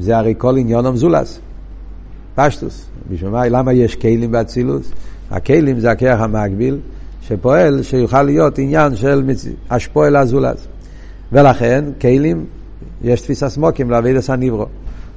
זה 0.00 0.16
הרי 0.18 0.34
כל 0.38 0.56
עניון 0.56 0.86
המזולס, 0.86 1.40
פשטוס. 2.34 2.86
בשביל 3.10 3.30
מה, 3.30 3.48
למה 3.48 3.72
יש 3.72 3.94
כלים 3.94 4.32
באצילוס? 4.32 4.92
הכלים 5.30 5.80
זה 5.80 5.90
הכרך 5.90 6.20
המקביל, 6.20 6.78
שפועל 7.22 7.82
שיוכל 7.82 8.22
להיות 8.22 8.58
עניין 8.58 8.96
של 8.96 9.30
השפועל 9.70 10.16
הזולס. 10.16 10.66
ולכן, 11.32 11.84
כלים, 12.00 12.44
יש 13.04 13.20
תפיסה 13.20 13.48
סמוקים 13.48 13.90
להביא 13.90 14.12
לסן 14.12 14.34
ניברו. 14.34 14.66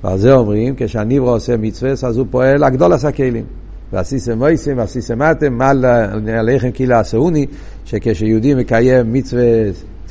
ועל 0.04 0.18
זה 0.18 0.34
אומרים, 0.34 0.74
כשהניברו 0.78 1.30
עושה 1.30 1.58
מצווה, 1.58 1.92
אז 1.92 2.18
הוא 2.18 2.26
פועל 2.32 2.64
הגדול 2.64 2.94
עשה 2.94 3.12
כלים. 3.12 3.46
ועשיסם 3.94 4.38
מויסם 4.38 4.74
ועשיסם 4.78 5.22
אתם, 5.22 5.54
מה 5.54 5.72
עליכם 6.40 6.72
כאילו 6.72 6.96
עשאוני, 6.96 7.46
שכשיהודי 7.86 8.54
מקיים 8.54 9.14
מצווה 9.14 9.44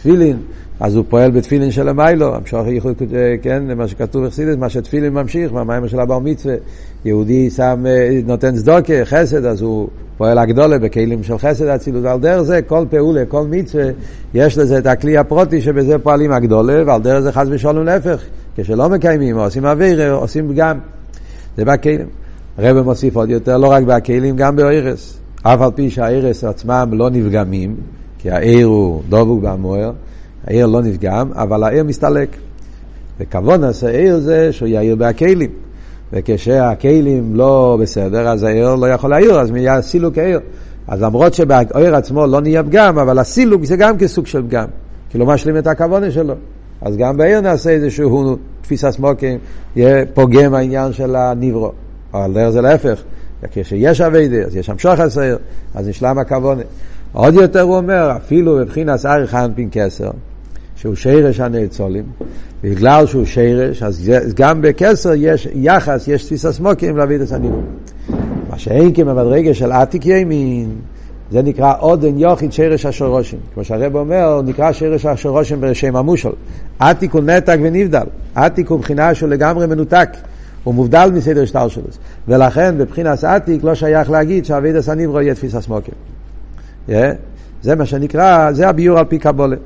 תפילין, 0.04 0.36
אז 0.80 0.96
הוא 0.96 1.04
פועל 1.08 1.30
בתפילין 1.30 1.70
של 1.70 1.88
המיילו, 1.88 2.34
המשוך 2.34 2.66
ייחוד, 2.66 2.94
כן, 3.42 3.62
מה 3.76 3.88
שכתוב 3.88 4.26
בחסידס, 4.26 4.56
מה 4.56 4.68
שתפילין 4.68 5.12
ממשיך, 5.12 5.52
מהמים 5.52 5.88
של 5.88 6.00
הבר 6.00 6.18
מצווה. 6.18 6.54
יהודי 7.04 7.50
שם, 7.50 7.84
נותן 8.26 8.56
צדוקה, 8.56 9.04
חסד, 9.04 9.44
אז 9.44 9.62
הוא 9.62 9.88
פועל 10.16 10.38
הגדולה 10.38 10.78
בכלים 10.78 11.22
של 11.22 11.38
חסד 11.38 11.66
אצילות. 11.66 12.04
על 12.04 12.20
דרך 12.20 12.42
זה, 12.42 12.62
כל 12.62 12.84
פעולה, 12.90 13.24
כל 13.28 13.46
מצווה, 13.50 13.84
יש 14.34 14.58
לזה 14.58 14.78
את 14.78 14.86
הכלי 14.86 15.18
הפרוטי 15.18 15.60
שבזה 15.60 15.98
פועלים 15.98 16.32
הגדולה, 16.32 16.82
ועל 16.86 17.02
דרך 17.02 17.20
זה 17.20 17.32
חס 17.32 17.46
ושלום 17.50 17.84
להפך. 17.84 18.22
כשלא 18.56 18.88
מקיימים, 18.88 19.38
עושים 19.38 19.66
אוויר, 19.66 20.12
עושים 20.14 20.52
פגם. 20.52 20.78
זה 21.56 21.64
בכלים. 21.64 22.06
הרב 22.58 22.80
מוסיף 22.80 23.16
עוד 23.16 23.30
יותר, 23.30 23.58
לא 23.58 23.66
רק 23.66 23.82
בכלים, 23.82 24.36
גם 24.36 24.56
באירס. 24.56 25.18
אף 25.42 25.60
על 25.60 25.70
פי 25.74 25.90
שהאירס 25.90 26.44
עצמם 26.44 26.90
לא 26.92 27.10
נפגמים, 27.10 27.76
כי 28.24 28.30
העיר 28.30 28.66
הוא 28.66 29.02
דבוק 29.08 29.42
במוער, 29.42 29.92
העיר 30.46 30.66
לא 30.66 30.82
נפגם, 30.82 31.30
אבל 31.32 31.64
העיר 31.64 31.84
מסתלק. 31.84 32.28
וכבון 33.20 33.64
עשה 33.64 33.88
העיר 33.88 34.18
זה 34.18 34.52
שהוא 34.52 34.68
יאיר 34.68 34.96
בהכלים. 34.96 35.50
וכשהכלים 36.12 37.34
לא 37.34 37.78
בסדר, 37.80 38.28
אז 38.28 38.42
העיר 38.42 38.74
לא 38.74 38.86
יכול 38.86 39.10
להעיר, 39.10 39.40
אז 39.40 39.50
נהיה 39.50 39.82
סילוק 39.82 40.18
העיר. 40.18 40.40
אז 40.88 41.02
למרות 41.02 41.34
שבעיר 41.34 41.96
עצמו 41.96 42.26
לא 42.26 42.40
נהיה 42.40 42.62
פגם, 42.62 42.98
אבל 42.98 43.18
הסילוק 43.18 43.64
זה 43.64 43.76
גם 43.76 43.98
כסוג 43.98 44.26
של 44.26 44.42
פגם. 44.42 44.66
כי 45.10 45.18
לא 45.18 45.26
משלים 45.26 45.58
את 45.58 45.66
הכוונה 45.66 46.10
שלו. 46.10 46.34
אז 46.80 46.96
גם 46.96 47.16
בעיר 47.16 47.40
נעשה 47.40 47.70
איזשהו 47.70 48.36
תפיסה 48.60 48.92
סמוקים, 48.92 49.38
יהיה 49.76 50.06
פוגם 50.14 50.54
העניין 50.54 50.92
של 50.92 51.16
הניברו. 51.16 51.72
אבל 52.14 52.50
זה 52.50 52.60
להפך, 52.60 53.02
כשיש 53.52 54.00
אביידה, 54.00 54.36
אז 54.36 54.56
יש 54.56 54.70
המשוך 54.70 55.00
הסעיר, 55.00 55.38
אז 55.74 55.88
נשלם 55.88 56.18
הכוונה. 56.18 56.62
עוד 57.14 57.34
יותר 57.34 57.60
הוא 57.60 57.76
אומר, 57.76 58.12
אפילו 58.16 58.56
בבחינת 58.56 59.06
אריך 59.06 59.34
אנפין 59.34 59.68
כסר, 59.72 60.10
שהוא 60.76 60.94
שרש 60.94 61.40
הנאצולים, 61.40 62.04
בגלל 62.62 63.06
שהוא 63.06 63.24
שרש, 63.24 63.82
אז 63.82 64.10
גם 64.36 64.62
בכסר 64.62 65.12
יש 65.16 65.48
יחס, 65.54 66.08
יש 66.08 66.24
תפיסה 66.24 66.52
סמוקים 66.52 66.96
להביא 66.96 67.16
את 67.22 67.32
הניברו. 67.32 67.60
מה 68.50 68.58
שאין 68.58 68.94
כמבדרגה 68.94 69.54
של 69.54 69.72
עתיק 69.72 70.06
ימין, 70.06 70.70
זה 71.30 71.42
נקרא 71.42 71.74
עודן 71.78 72.18
יוחיד 72.18 72.52
שרש 72.52 72.86
השורשים. 72.86 73.38
כמו 73.54 73.64
שהרב 73.64 73.96
אומר, 73.96 74.42
נקרא 74.42 74.72
שרש 74.72 75.06
השורשים 75.06 75.60
בשם 75.60 75.96
המושל. 75.96 76.32
עתיק 76.78 77.12
הוא 77.12 77.22
נתק 77.22 77.58
ונבדל. 77.62 78.06
עתיק 78.34 78.68
הוא 78.68 78.78
מבחינה 78.78 79.14
שהוא 79.14 79.28
לגמרי 79.28 79.66
מנותק. 79.66 80.08
הוא 80.64 80.74
מובדל 80.74 81.10
מסדר 81.14 81.44
שטר 81.44 81.68
שלו. 81.68 81.84
ולכן 82.28 82.78
בבחינס 82.78 83.24
עתיק 83.24 83.64
לא 83.64 83.74
שייך 83.74 84.10
להגיד 84.10 84.44
שאבידס 84.44 84.88
הניברו 84.88 85.20
יהיה 85.20 85.34
תפיסה 85.34 85.60
סמוקים. 85.60 85.94
Yeah. 86.88 86.92
זה 87.64 87.76
מה 87.76 87.86
שנקרא, 87.86 88.52
זה 88.52 88.68
הביור 88.68 88.98
על 88.98 89.04
פי 89.04 89.18
קבולה. 89.18 89.56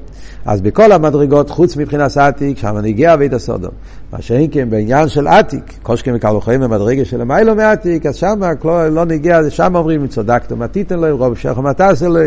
אז 0.44 0.60
בכל 0.60 0.92
המדרגות, 0.92 1.50
חוץ 1.50 1.76
מבחינת 1.76 2.16
עתיק, 2.16 2.58
שם 2.58 2.78
נגיע 2.78 3.14
אבית 3.14 3.32
הסודום. 3.32 3.70
מה 4.12 4.22
שאין 4.22 4.48
כן 4.50 4.70
בעניין 4.70 5.08
של 5.08 5.26
עתיק, 5.26 5.74
קושקם 5.82 6.12
וקלוחים 6.14 6.60
במדרגה 6.60 7.04
של 7.04 7.20
המיילו 7.20 7.54
מעתיק, 7.54 8.06
אז 8.06 8.16
שם 8.16 8.40
לא, 8.64 8.88
לא 8.88 9.04
נגיע, 9.04 9.50
שם 9.50 9.76
אומרים, 9.76 10.06
צדקת 10.06 10.52
מה 10.52 10.68
תיתן 10.68 10.98
לו, 10.98 11.16
רוב 11.16 11.34
מה 11.62 11.74
תעשה 11.74 12.08
לו, 12.08 12.20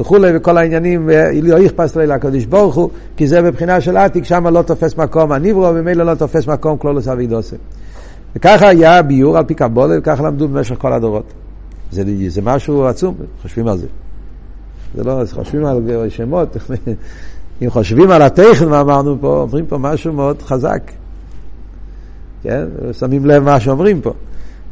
וכולי, 0.00 0.36
וכל 0.36 0.58
העניינים, 0.58 1.10
לא 1.42 1.58
יכפס 1.58 1.96
לו 1.96 2.02
לקדוש 2.02 2.44
ברוך 2.44 2.74
הוא, 2.74 2.90
כי 3.16 3.26
זה 3.26 3.42
בבחינה 3.42 3.80
של 3.80 3.96
עתיק, 3.96 4.24
שם 4.24 4.46
לא 4.46 4.62
תופס 4.62 4.96
מקום 4.96 5.32
הניברו, 5.32 5.62
וממילא 5.62 6.04
לא 6.04 6.14
תופס 6.14 6.46
מקום 6.46 6.76
כלולוס 6.76 7.08
אבידוסם. 7.08 7.56
וככה 8.36 8.68
היה 8.68 8.98
הביור 8.98 9.38
על 9.38 9.44
פי 9.44 9.54
קבולה, 9.54 9.98
וככה 9.98 10.22
למדו 10.22 10.48
במשך 10.48 10.74
כל 10.78 10.92
הדורות. 10.92 11.32
זה, 11.90 12.02
זה 12.28 12.42
משהו 12.42 12.86
עצום, 12.86 13.14
חושבים 13.42 13.68
על 13.68 13.78
זה. 13.78 13.86
זה 14.94 15.04
לא, 15.04 15.22
חושבים 15.32 15.66
על 15.66 16.08
שמות, 16.08 16.56
אם 17.62 17.70
חושבים 17.70 18.10
על 18.10 18.22
הטכן, 18.22 18.68
מה 18.68 18.80
אמרנו 18.80 19.16
פה, 19.20 19.40
אומרים 19.40 19.66
פה 19.66 19.78
משהו 19.78 20.12
מאוד 20.12 20.42
חזק. 20.42 20.82
כן? 22.42 22.64
שמים 22.92 23.26
לב 23.26 23.42
מה 23.42 23.60
שאומרים 23.60 24.00
פה. 24.00 24.12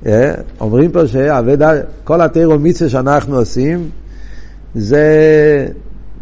אה? 0.06 0.32
אומרים 0.60 0.90
פה 0.90 1.00
שכל 1.06 2.20
התירו 2.20 2.58
מצווה 2.58 2.90
שאנחנו 2.90 3.36
עושים, 3.36 3.90
זה 4.74 5.06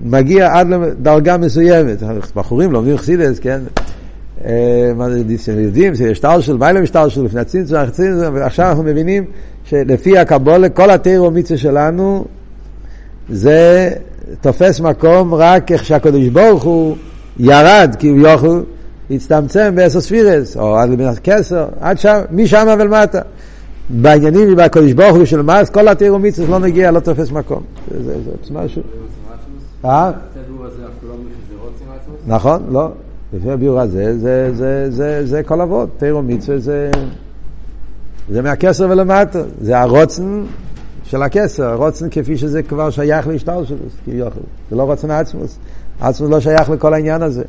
מגיע 0.05 0.59
עד 0.59 0.69
לדרגה 0.69 1.37
מסוימת. 1.37 2.03
בחורים 2.37 2.73
לומדים 2.73 2.97
חסידס, 2.97 3.39
כן? 3.39 3.61
אה, 4.45 4.93
מה 4.97 5.11
זה, 5.11 5.23
יודעים 5.61 5.95
שיש 5.95 6.23
של, 6.41 6.57
מה 6.57 6.73
משטר 6.73 7.09
של 7.09 7.25
לפני 7.25 7.41
הצמצום, 7.41 8.35
ועכשיו 8.35 8.69
אנחנו 8.69 8.83
מבינים 8.83 9.25
שלפי 9.65 10.19
הקבולה, 10.19 10.69
כל 10.69 10.91
התירו 10.91 11.31
מצווה 11.31 11.59
שלנו, 11.59 12.25
זה 13.29 13.91
תופס 14.41 14.81
מקום 14.81 15.35
רק 15.35 15.73
איך 15.73 15.85
שהקדוש 15.85 16.29
ברוך 16.29 16.65
הוא 16.65 16.97
ירד 17.39 17.97
כביכול, 17.99 18.65
הצטמצם 19.11 19.75
בעשר 19.75 20.01
ספירס, 20.01 20.57
או 20.57 20.77
עד 20.77 20.91
לבינת 20.91 21.19
כסר, 21.19 21.67
עד 21.81 21.99
שם, 21.99 22.21
משם 22.31 22.67
ולמטה. 22.79 23.21
בעניינים 23.91 24.53
ובקדוש 24.53 24.93
ברוך 24.93 25.17
הוא 25.17 25.25
של 25.25 25.43
מס, 25.43 25.71
כל 25.71 25.89
התירו 25.89 26.19
מצווה 26.19 26.59
לא 26.59 26.67
מגיע, 26.67 26.91
לא 26.91 27.01
תופס 27.01 27.31
מקום. 27.31 27.63
זה, 28.05 28.15
משהו. 28.51 28.83
אה? 29.85 30.13
נכון, 32.27 32.63
לא. 32.71 32.89
לפי 33.33 33.51
הביאור 33.51 33.81
הזה, 33.81 34.19
זה, 34.19 34.51
זה, 34.55 34.87
זה, 34.91 35.27
זה 35.27 35.43
כל 35.43 35.61
אבות. 35.61 35.89
תירו 35.97 36.23
מצווה 36.23 36.59
זה, 36.59 36.91
זה 38.29 38.43
מהכסר 38.43 38.87
ולמטה. 38.91 39.43
זה 39.61 39.81
הרוצן 39.81 40.43
של 41.07 41.23
הכסר, 41.23 41.75
רוצן 41.75 42.09
כפי 42.11 42.39
שזה 42.39 42.63
כבר 42.63 42.91
שייך 42.91 43.27
להשתל 43.27 43.65
שלו, 43.65 43.77
כביכול. 44.05 44.43
זה 44.71 44.77
לא 44.77 44.83
רוצן 44.83 45.11
עצמוס. 45.11 45.59
עצמוס 46.01 46.31
לא 46.31 46.41
שייך 46.41 46.71
לכל 46.71 46.95
העניין 46.95 47.23
הזה. 47.23 47.45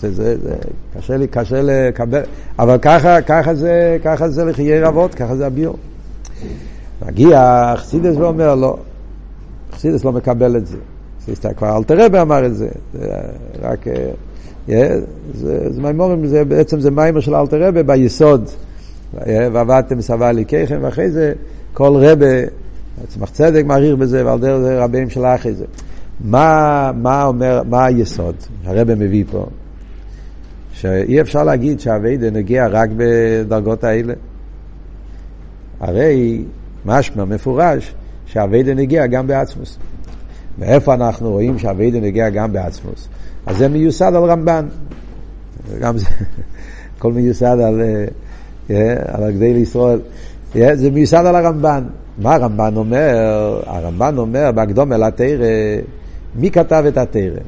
זה, 0.00 0.12
זה, 0.12 0.36
זה, 0.42 0.54
קשה 0.96 1.16
לי, 1.16 1.26
קשה 1.26 1.62
לקבל, 1.62 2.22
אבל 2.58 2.78
ככה, 2.78 3.22
ככה 3.22 3.54
זה, 3.54 3.96
ככה 4.04 4.28
זה 4.28 4.44
לחיי 4.44 4.80
רבות, 4.80 5.14
ככה 5.14 5.36
זה 5.36 5.46
הביור. 5.46 5.76
מגיע 7.06 7.72
חסידס 7.76 8.16
ואומר 8.16 8.54
לו, 8.54 8.76
חסידס 9.72 10.04
לא 10.04 10.12
מקבל 10.12 10.56
את 10.56 10.66
זה. 10.66 10.76
חסידס 11.22 11.46
כבר 11.56 11.76
אלתרבה 11.76 12.22
אמר 12.22 12.46
את 12.46 12.54
זה, 12.54 12.68
זה 12.92 13.08
רק, 13.62 13.86
yeah, 14.68 14.70
זה, 15.34 15.72
זה 15.72 15.82
מימורים, 15.82 16.26
זה, 16.26 16.44
בעצם 16.44 16.80
זה 16.80 16.90
מיימר 16.90 17.20
של 17.20 17.34
אלתרבה 17.34 17.82
ביסוד, 17.82 18.48
ועבדתם 19.52 20.00
סבל 20.00 20.32
ליקחם, 20.32 20.78
ואחרי 20.82 21.10
זה 21.10 21.32
כל 21.74 21.92
רבה, 21.96 22.26
צמח 23.06 23.30
צדק 23.30 23.64
מעריך 23.64 23.96
בזה, 23.96 24.26
ועל 24.26 24.38
דרך 24.38 24.58
זה 24.58 24.84
רבים 24.84 25.10
של 25.10 25.24
אחרי 25.24 25.54
זה. 25.54 25.64
מה, 26.20 26.90
מה 26.94 27.24
אומר, 27.24 27.62
מה 27.68 27.84
היסוד 27.84 28.34
שהרבא 28.64 28.94
מביא 28.94 29.24
פה? 29.30 29.46
שאי 30.72 31.20
אפשר 31.20 31.44
להגיד 31.44 31.80
שהאביידה 31.80 32.30
נגיע 32.30 32.66
רק 32.66 32.90
בדרגות 32.96 33.84
האלה. 33.84 34.14
הרי 35.80 36.44
משמע 36.86 37.24
מפורש 37.24 37.94
שהאביידה 38.26 38.74
נגיע 38.74 39.06
גם 39.06 39.26
בעצמוס. 39.26 39.78
ואיפה 40.58 40.94
אנחנו 40.94 41.30
רואים 41.30 41.58
שהאביידה 41.58 42.00
נגיע 42.00 42.30
גם 42.30 42.52
בעצמוס? 42.52 43.08
אז 43.46 43.56
זה 43.56 43.68
מיוסד 43.68 44.12
על 44.14 44.24
רמב"ן. 44.24 44.66
גם 45.80 45.98
זה, 45.98 46.06
הכל 46.96 47.12
מיוסד 47.12 47.56
על, 47.60 47.82
אה, 48.70 48.94
על 49.06 49.22
הגדי 49.24 49.54
לישראל. 49.54 50.00
זה 50.54 50.90
מיוסד 50.90 51.26
על 51.26 51.36
הרמב"ן. 51.36 51.84
מה 52.18 52.34
הרמב"ן 52.34 52.76
אומר? 52.76 53.60
הרמב"ן 53.66 54.18
אומר 54.18 54.52
בהקדום 54.54 54.92
אל 54.92 55.02
התרא, 55.02 55.46
מי 56.34 56.50
כתב 56.50 56.84
את 56.88 56.98
התרא? 56.98 57.40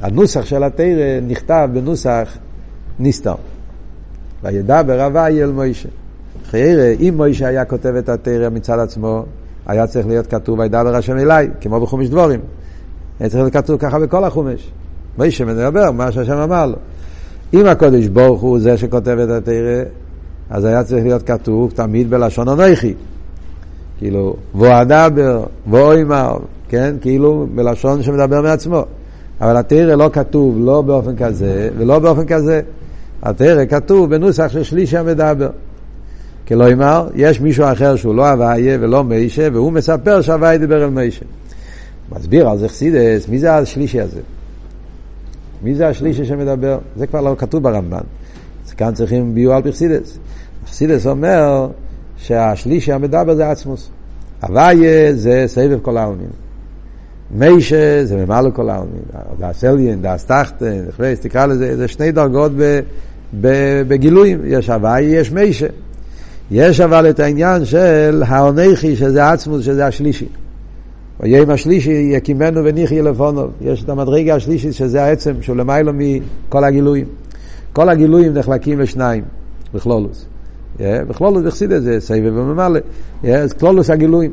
הנוסח 0.00 0.44
של 0.44 0.62
התרא 0.62 1.20
נכתב 1.28 1.68
בנוסח 1.72 2.36
נסתר. 2.98 3.34
וידבר 4.42 5.06
אביי 5.06 5.42
אל 5.42 5.52
מוישה. 5.52 5.88
חיירא, 6.50 6.94
אם 7.00 7.14
מוישה 7.16 7.48
היה 7.48 7.64
כותב 7.64 7.94
את 7.98 8.08
התרא 8.08 8.48
מצד 8.48 8.78
עצמו, 8.78 9.24
היה 9.66 9.86
צריך 9.86 10.06
להיות 10.06 10.26
כתוב 10.26 10.58
וידבר 10.58 10.96
השם 10.96 11.18
אליי, 11.18 11.48
כמו 11.60 11.80
בחומש 11.80 12.08
דבורים. 12.08 12.40
היה 13.20 13.28
צריך 13.28 13.42
להיות 13.42 13.52
כתוב 13.52 13.76
ככה 13.80 13.98
בכל 13.98 14.24
החומש. 14.24 14.70
מוישה 15.18 15.44
מדבר, 15.44 15.90
מה 15.90 16.12
שהשם 16.12 16.36
אמר 16.36 16.66
לו. 16.66 16.76
אם 17.54 17.66
הקודש 17.66 18.06
ברוך 18.06 18.40
הוא 18.40 18.60
זה 18.60 18.76
שכותב 18.76 19.18
את 19.18 19.28
התרא, 19.28 19.82
אז 20.50 20.64
היה 20.64 20.84
צריך 20.84 21.04
להיות 21.04 21.22
כתוב 21.22 21.70
תמיד 21.70 22.10
בלשון 22.10 22.48
אנכי. 22.48 22.94
כאילו, 24.04 24.36
ואדבר, 24.54 25.44
ואוימר, 25.70 26.36
כן? 26.68 26.94
כאילו 27.00 27.46
בלשון 27.54 28.02
שמדבר 28.02 28.40
מעצמו. 28.42 28.82
אבל 29.40 29.56
התרא 29.56 29.94
לא 29.94 30.10
כתוב 30.12 30.56
לא 30.58 30.82
באופן 30.82 31.16
כזה 31.16 31.70
ולא 31.78 31.98
באופן 31.98 32.26
כזה. 32.26 32.60
התרא 33.22 33.64
כתוב 33.64 34.10
בנוסח 34.10 34.48
של 34.48 34.62
שלישי 34.62 34.96
המדבר. 34.96 35.50
כלומר, 36.48 37.08
יש 37.14 37.40
מישהו 37.40 37.64
אחר 37.72 37.96
שהוא 37.96 38.14
לא 38.14 38.30
הוויה 38.30 38.78
ולא 38.80 39.04
מיישה, 39.04 39.48
והוא 39.52 39.72
מספר 39.72 40.20
שהוויה 40.20 40.58
דיבר 40.58 40.84
אל 40.84 40.90
מיישה. 40.90 41.24
מסביר 42.12 42.48
על 42.48 42.58
זה 42.58 42.68
חסידס, 42.68 43.28
מי 43.28 43.38
זה 43.38 43.54
השלישי 43.54 44.00
הזה? 44.00 44.20
מי 45.62 45.74
זה 45.74 45.88
השלישי 45.88 46.24
שמדבר? 46.24 46.78
זה 46.96 47.06
כבר 47.06 47.20
לא 47.20 47.34
כתוב 47.38 47.62
ברמב"ן. 47.62 48.04
אז 48.66 48.72
כאן 48.72 48.94
צריכים 48.94 49.34
ביור 49.34 49.54
על 49.54 49.62
פי 49.62 49.72
חסידס. 49.72 50.18
חסידס 50.68 51.06
אומר 51.06 51.68
שהשלישי 52.16 52.92
המדבר 52.92 53.34
זה 53.34 53.50
עצמוס. 53.50 53.90
הוויה 54.42 55.12
זה 55.12 55.44
סבב 55.46 55.78
כל 55.82 55.96
העלמין. 55.96 56.30
מיישה 57.30 58.04
זה 58.04 58.16
ממלא 58.16 58.50
כל 58.50 58.68
העלמין. 58.70 59.02
דאס 59.38 59.64
אליין, 59.64 60.02
תחתן, 60.26 60.84
תקרא 61.20 61.46
לזה, 61.46 61.76
זה 61.76 61.88
שני 61.88 62.12
דרגות 62.12 62.52
בגילויים. 63.88 64.40
יש 64.44 64.70
הוויה, 64.70 65.20
יש 65.20 65.32
מיישה. 65.32 65.66
יש 66.50 66.80
אבל 66.80 67.10
את 67.10 67.20
העניין 67.20 67.64
של 67.64 68.22
האונכי, 68.26 68.96
שזה 68.96 69.30
עצמוס, 69.30 69.64
שזה 69.64 69.86
השלישי. 69.86 70.28
ויום 71.20 71.50
השלישי 71.50 72.10
יקימנו 72.16 72.64
וניחי 72.64 73.02
לפונוב. 73.02 73.50
יש 73.60 73.84
את 73.84 73.88
המדרגה 73.88 74.34
השלישית 74.34 74.74
שזה 74.74 75.04
העצם, 75.04 75.34
שהוא 75.42 75.56
למיילו 75.56 75.92
מכל 75.94 76.64
הגילויים. 76.64 77.06
כל 77.72 77.88
הגילויים 77.88 78.34
נחלקים 78.34 78.80
לשניים, 78.80 79.24
בכלולוס. 79.74 80.26
בכלולוס 80.80 81.42
בחסידס 81.44 81.82
זה 81.82 82.00
סבב 82.00 82.32
וממלא. 82.36 82.80
כלולוס 83.58 83.90
הגילויים. 83.90 84.30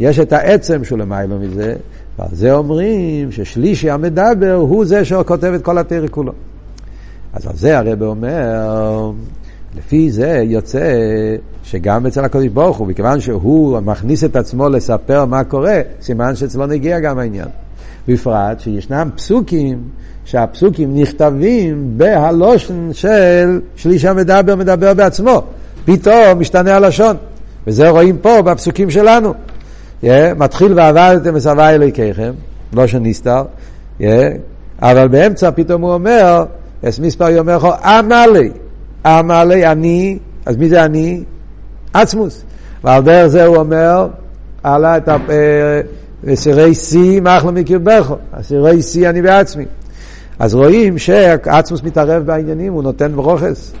יש 0.00 0.18
את 0.18 0.32
העצם 0.32 0.84
שהוא 0.84 0.98
למיילו 0.98 1.38
מזה, 1.38 1.74
ועל 2.18 2.28
זה 2.32 2.54
אומרים 2.54 3.32
ששלישי 3.32 3.90
המדבר 3.90 4.54
הוא 4.54 4.84
זה 4.84 5.04
שכותב 5.04 5.52
את 5.54 5.62
כל 5.62 5.78
התרא 5.78 6.06
כולו. 6.10 6.32
אז 7.32 7.46
על 7.46 7.56
זה 7.56 7.78
הרב 7.78 8.02
אומר, 8.02 9.10
לפי 9.76 10.10
זה 10.10 10.42
יוצא 10.44 10.92
שגם 11.64 12.06
אצל 12.06 12.24
הקדוש 12.24 12.46
ברוך 12.46 12.76
הוא, 12.76 12.86
מכיוון 12.86 13.20
שהוא 13.20 13.80
מכניס 13.80 14.24
את 14.24 14.36
עצמו 14.36 14.68
לספר 14.68 15.24
מה 15.24 15.44
קורה, 15.44 15.80
סימן 16.00 16.36
שאצלו 16.36 16.66
נגיע 16.66 17.00
גם 17.00 17.18
העניין. 17.18 17.48
בפרט 18.08 18.60
שישנם 18.60 19.08
פסוקים, 19.16 19.82
שהפסוקים 20.24 20.96
נכתבים 20.96 21.94
בהלושן 21.96 22.92
של 22.92 23.60
שליש 23.76 24.04
המדבר 24.04 24.56
מדבר 24.56 24.94
בעצמו. 24.94 25.42
פתאום 25.84 26.38
משתנה 26.40 26.76
הלשון. 26.76 27.16
וזה 27.66 27.88
רואים 27.88 28.18
פה 28.18 28.42
בפסוקים 28.42 28.90
שלנו. 28.90 29.34
Yeah, 30.02 30.06
מתחיל 30.36 30.72
ועבדתם 30.72 31.30
וסבי 31.34 31.62
אלוהיכיכם, 31.62 32.32
לא 32.72 32.86
שנסתר, 32.86 33.42
yeah, 34.00 34.04
אבל 34.82 35.08
באמצע 35.08 35.50
פתאום 35.50 35.82
הוא 35.82 35.92
אומר, 35.94 36.44
אס 36.88 36.98
מספר 36.98 37.30
יאמר 37.30 37.56
לך, 37.56 37.64
אמלי, 37.84 38.50
אמלי 39.06 39.66
אני, 39.66 40.18
אז 40.46 40.56
מי 40.56 40.68
זה 40.68 40.84
אני? 40.84 41.24
עצמוס. 41.92 42.44
ועל 42.84 43.02
דרך 43.02 43.26
זה 43.26 43.44
הוא 43.44 43.56
אומר, 43.56 44.08
עלה 44.62 44.96
את 44.96 45.08
הסירי 46.26 46.74
שיא 46.74 47.20
מחלו 47.20 47.52
מקרבכו, 47.52 48.14
הסירי 48.32 48.82
שיא 48.82 49.08
אני 49.08 49.22
בעצמי. 49.22 49.64
אז 50.38 50.54
רואים 50.54 50.98
שעצמוס 50.98 51.82
מתערב 51.82 52.22
בעניינים, 52.22 52.72
הוא 52.72 52.82
נותן 52.82 53.12
ברוכס. 53.16 53.72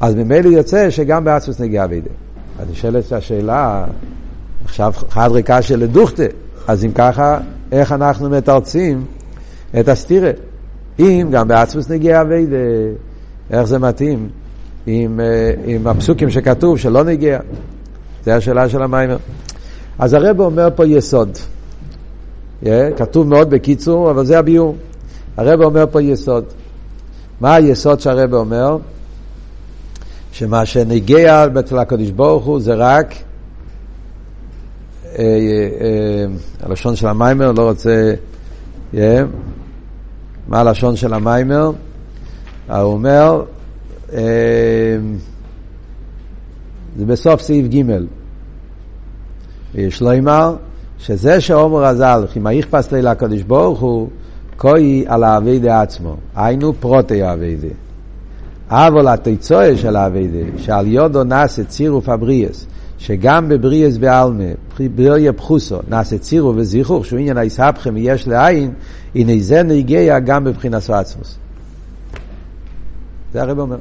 אז 0.00 0.14
ממילא 0.14 0.48
יוצא 0.48 0.90
שגם 0.90 1.24
בעצמוס 1.24 1.60
נגיע 1.60 1.86
בידי. 1.86 2.08
אז 2.58 2.70
נשאלת 2.70 3.12
השאלה, 3.12 3.84
עכשיו 4.64 4.92
חד 5.08 5.28
ריקה 5.32 5.62
של 5.62 5.86
דוכתה, 5.86 6.22
אז 6.68 6.84
אם 6.84 6.92
ככה, 6.92 7.38
איך 7.72 7.92
אנחנו 7.92 8.30
מתרצים 8.30 9.04
את 9.80 9.88
הסתירה? 9.88 10.30
אם 10.98 11.28
גם 11.30 11.48
בעצמוס 11.48 11.90
נגיע 11.90 12.20
אביידה, 12.20 12.56
איך 13.50 13.62
זה 13.62 13.78
מתאים 13.78 14.28
עם, 14.86 15.20
אה, 15.20 15.52
עם 15.64 15.86
הפסוקים 15.86 16.30
שכתוב 16.30 16.78
שלא 16.78 17.04
נגיע? 17.04 17.38
זו 18.24 18.30
השאלה 18.30 18.68
של 18.68 18.82
המיימר. 18.82 19.16
אז 19.98 20.14
הרב 20.14 20.40
אומר 20.40 20.68
פה 20.74 20.86
יסוד. 20.86 21.38
Yeah, 22.64 22.66
כתוב 22.96 23.28
מאוד 23.28 23.50
בקיצור, 23.50 24.10
אבל 24.10 24.24
זה 24.24 24.38
הביור. 24.38 24.76
הרב 25.36 25.62
אומר 25.62 25.84
פה 25.90 26.02
יסוד. 26.02 26.44
מה 27.40 27.54
היסוד 27.54 28.00
שהרב 28.00 28.34
אומר? 28.34 28.76
שמה 30.32 30.66
שנגיע 30.66 31.46
אצל 31.60 31.78
הקדוש 31.78 32.10
ברוך 32.10 32.44
הוא 32.44 32.60
זה 32.60 32.74
רק 32.74 33.14
אה, 35.18 35.24
אה, 35.24 36.24
הלשון 36.62 36.96
של 36.96 37.06
המיימר, 37.06 37.52
לא 37.52 37.68
רוצה, 37.68 38.14
מה 40.48 40.60
הלשון 40.60 40.96
של 40.96 41.14
המיימר? 41.14 41.70
הוא 42.68 42.76
אומר, 42.76 43.44
אה, 44.12 44.20
זה 46.96 47.06
בסוף 47.06 47.40
סעיף 47.40 47.66
ג' 47.66 47.82
ויש 49.74 50.00
לו 50.00 50.18
אמר 50.18 50.56
שזה 50.98 51.40
שאומר 51.40 51.84
הזל, 51.84 52.26
כי 52.32 52.38
מה 52.38 52.52
יכפס 52.52 52.92
לי 52.92 53.02
לקדוש 53.02 53.42
ברוך 53.42 53.80
הוא, 53.80 54.08
כוי 54.56 55.04
על 55.08 55.24
האביידה 55.24 55.82
עצמו, 55.82 56.16
היינו 56.36 56.72
פרוטי 56.80 57.22
האביידה. 57.22 57.68
אבל 58.70 59.08
התיצואה 59.08 59.76
של 59.76 59.96
האביידה, 59.96 60.58
שעל 60.58 60.86
יודו 60.86 61.24
נעשה 61.24 61.64
צירוף 61.64 62.08
הבריאס, 62.08 62.66
שגם 62.98 63.48
בבריאס 63.48 63.96
בעלמה, 63.96 64.44
בריאה 64.94 65.32
פחוסו, 65.32 65.78
נעשה 65.88 66.18
צירוף 66.18 66.56
וזיכוך, 66.58 67.06
שהוא 67.06 67.18
עניין 67.18 67.36
היסהפכם 67.36 67.96
יש 67.96 68.28
לעין, 68.28 68.72
הנה 69.14 69.32
זה 69.38 69.62
נגיע 69.62 70.18
גם 70.18 70.44
בבחינת 70.44 70.90
עצמוס. 70.90 71.38
זה 73.32 73.42
הרב 73.42 73.58
אומר. 73.58 73.78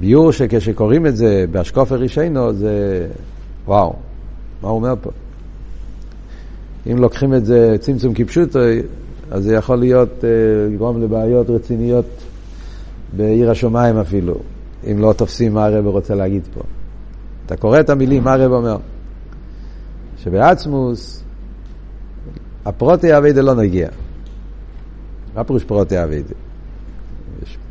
ביור 0.00 0.32
שכשקוראים 0.32 1.06
את 1.06 1.16
זה 1.16 1.44
באשקופר 1.50 1.94
רישיינו, 1.96 2.52
זה 2.52 3.06
וואו, 3.66 3.92
מה 4.62 4.68
הוא 4.68 4.76
אומר 4.76 4.94
פה? 5.00 5.10
אם 6.92 6.98
לוקחים 6.98 7.34
את 7.34 7.46
זה 7.46 7.76
צמצום 7.80 8.14
כפשוטו, 8.14 8.58
אז 9.30 9.44
זה 9.44 9.54
יכול 9.54 9.76
להיות, 9.76 10.24
לגרום 10.70 11.02
לבעיות 11.02 11.50
רציניות 11.50 12.04
בעיר 13.12 13.50
השמיים 13.50 13.96
אפילו, 13.96 14.34
אם 14.90 14.98
לא 14.98 15.12
תופסים 15.12 15.54
מה 15.54 15.64
הרב 15.64 15.86
רוצה 15.86 16.14
להגיד 16.14 16.42
פה. 16.54 16.60
אתה 17.46 17.56
קורא 17.56 17.80
את 17.80 17.90
המילים, 17.90 18.24
מה 18.24 18.32
הרב 18.32 18.52
אומר? 18.52 18.76
שבעצמוס 20.16 21.22
הפרוטי 22.64 23.16
אביידה 23.16 23.42
לא 23.42 23.54
נגיע. 23.54 23.88
מה 25.34 25.44
פירוש 25.44 25.64
פרוטי 25.64 26.02
אביידה? 26.02 26.34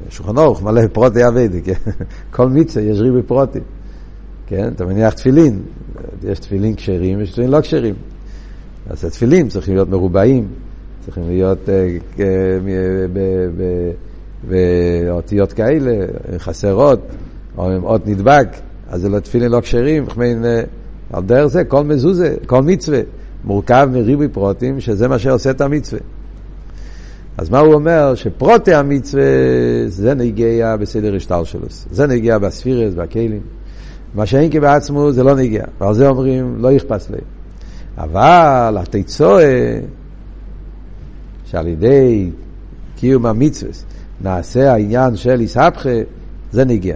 שולחן 0.09 0.37
אורך 0.37 0.61
מלא 0.61 0.81
פרוטי 0.93 1.27
אביידה, 1.27 1.61
כן? 1.61 1.91
כל 2.35 2.49
מיצה 2.49 2.81
יש 2.81 2.99
ריבי 2.99 3.23
פרוטי. 3.23 3.59
כן? 4.47 4.67
אתה 4.75 4.85
מניח 4.85 5.13
תפילין, 5.13 5.61
יש 6.23 6.39
תפילין 6.39 6.75
כשרים 6.75 7.17
ויש 7.17 7.31
תפילין 7.31 7.51
לא 7.51 7.61
כשרים. 7.61 7.95
אז 8.89 9.05
התפילין 9.05 9.47
צריכים 9.49 9.75
להיות 9.75 9.89
מרובעים, 9.89 10.47
צריכים 11.05 11.23
להיות 11.27 11.69
באותיות 14.49 15.53
כאלה, 15.53 16.05
חסרות, 16.37 16.99
או 17.57 17.71
עם 17.71 17.83
אות 17.83 18.07
נדבק, 18.07 18.47
אז 18.89 19.01
זה 19.01 19.09
לא 19.09 19.19
תפילין 19.19 19.51
לא 19.51 19.61
כשרים, 19.61 20.05
על 21.13 21.23
דרך 21.23 21.45
זה 21.45 21.63
כל 21.63 21.83
מזוזה, 21.83 22.35
כל 22.45 22.61
מצווה, 22.61 22.99
מורכב 23.43 23.89
מריבוי 23.91 24.27
פרוטים, 24.27 24.79
שזה 24.79 25.07
מה 25.07 25.19
שעושה 25.19 25.51
את 25.51 25.61
המצווה. 25.61 26.01
אז 27.37 27.49
מה 27.49 27.59
הוא 27.59 27.73
אומר? 27.73 28.15
שפרוטי 28.15 28.73
המצווה 28.73 29.23
זה 29.87 30.13
נגיע 30.13 30.75
בסדר 30.75 31.15
השטר 31.15 31.43
שלו. 31.43 31.65
זה 31.91 32.07
נגיע 32.07 32.37
בספירס, 32.37 32.93
בכלים. 32.93 33.41
מה 34.15 34.25
שאין 34.25 34.51
כי 34.51 34.59
בעצמו 34.59 35.11
זה 35.11 35.23
לא 35.23 35.35
נגיע. 35.35 35.63
ועל 35.81 35.93
זה 35.93 36.07
אומרים, 36.07 36.55
לא 36.57 36.71
יכפס 36.71 37.09
לי. 37.09 37.17
אבל 37.97 38.77
התיצואה, 38.79 39.79
שעל 41.45 41.67
ידי 41.67 42.29
קיום 42.95 43.25
המצווה 43.25 43.71
נעשה 44.21 44.73
העניין 44.73 45.15
של 45.15 45.39
איסהפכה, 45.39 45.89
זה 46.51 46.65
נגיע. 46.65 46.95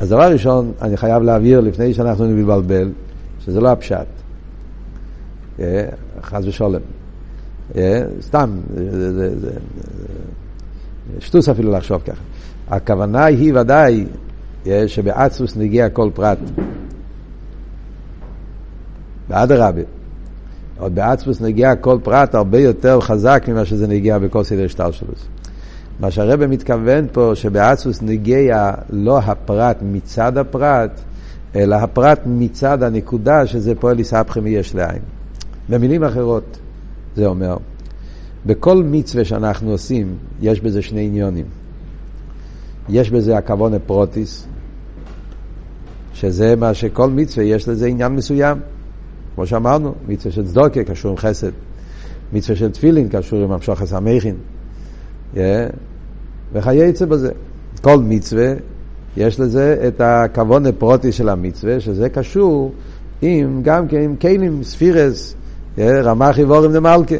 אז 0.00 0.08
דבר 0.08 0.32
ראשון, 0.32 0.72
אני 0.82 0.96
חייב 0.96 1.22
להבהיר 1.22 1.60
לפני 1.60 1.94
שאנחנו 1.94 2.26
נבלבל, 2.26 2.90
שזה 3.40 3.60
לא 3.60 3.68
הפשט. 3.68 4.06
אה, 5.60 5.84
חס 6.22 6.44
ושולם. 6.44 6.80
אה, 7.76 8.02
סתם, 8.20 8.60
שטוס 11.18 11.48
אפילו 11.48 11.72
לחשוב 11.72 12.02
ככה. 12.02 12.22
הכוונה 12.68 13.24
היא 13.24 13.54
ודאי 13.54 14.06
אה, 14.66 14.88
שבעצמוס 14.88 15.56
נגיע 15.56 15.88
כל 15.88 16.10
פרט. 16.14 16.38
באדרבה. 19.28 19.97
עוד 20.78 20.94
בעצמוס 20.94 21.40
נגיע 21.40 21.76
כל 21.76 21.98
פרט 22.02 22.34
הרבה 22.34 22.58
יותר 22.58 23.00
חזק 23.00 23.44
ממה 23.48 23.64
שזה 23.64 23.86
נגיע 23.86 24.18
בכל 24.18 24.44
סדר 24.44 24.66
שטר 24.68 24.90
שלו. 24.90 25.08
מה 26.00 26.10
שהרבא 26.10 26.46
מתכוון 26.46 27.06
פה, 27.12 27.30
שבעצמוס 27.34 28.02
נגיע 28.02 28.72
לא 28.90 29.18
הפרט 29.18 29.76
מצד 29.82 30.38
הפרט, 30.38 31.00
אלא 31.56 31.76
הפרט 31.76 32.20
מצד 32.26 32.82
הנקודה 32.82 33.46
שזה 33.46 33.74
פועל 33.74 34.00
יסבכם 34.00 34.46
יש 34.46 34.74
לעין. 34.74 35.02
במילים 35.68 36.04
אחרות, 36.04 36.58
זה 37.16 37.26
אומר, 37.26 37.56
בכל 38.46 38.82
מצווה 38.84 39.24
שאנחנו 39.24 39.70
עושים, 39.70 40.14
יש 40.40 40.60
בזה 40.60 40.82
שני 40.82 41.06
עניונים. 41.06 41.46
יש 42.88 43.10
בזה 43.10 43.36
הכוון 43.38 43.74
הפרוטיס, 43.74 44.46
שזה 46.14 46.56
מה 46.56 46.74
שכל 46.74 47.10
מצווה 47.10 47.46
יש 47.46 47.68
לזה 47.68 47.86
עניין 47.86 48.12
מסוים. 48.12 48.58
כמו 49.38 49.46
שאמרנו, 49.46 49.94
מצווה 50.08 50.34
של 50.34 50.46
צדוקה 50.46 50.84
קשור 50.84 51.10
עם 51.10 51.16
חסד, 51.16 51.50
מצווה 52.32 52.56
של 52.56 52.70
תפילין 52.70 53.08
קשור 53.08 53.38
עם 53.38 53.52
המשוך 53.52 53.82
הסמכין, 53.82 54.34
yeah. 55.34 55.38
וכייצא 56.52 57.06
בזה. 57.06 57.32
כל 57.82 57.98
מצווה, 57.98 58.52
יש 59.16 59.40
לזה 59.40 59.84
את 59.88 60.00
הכוון 60.00 60.66
הפרוטיס 60.66 61.14
של 61.14 61.28
המצווה, 61.28 61.80
שזה 61.80 62.08
קשור 62.08 62.72
עם, 63.22 63.60
גם 63.62 63.88
כן 63.88 64.00
עם 64.00 64.16
כלים, 64.16 64.62
ספירס, 64.62 65.34
רמ"ח 65.78 66.38
איבורים 66.38 66.72
דמלכה. 66.72 67.16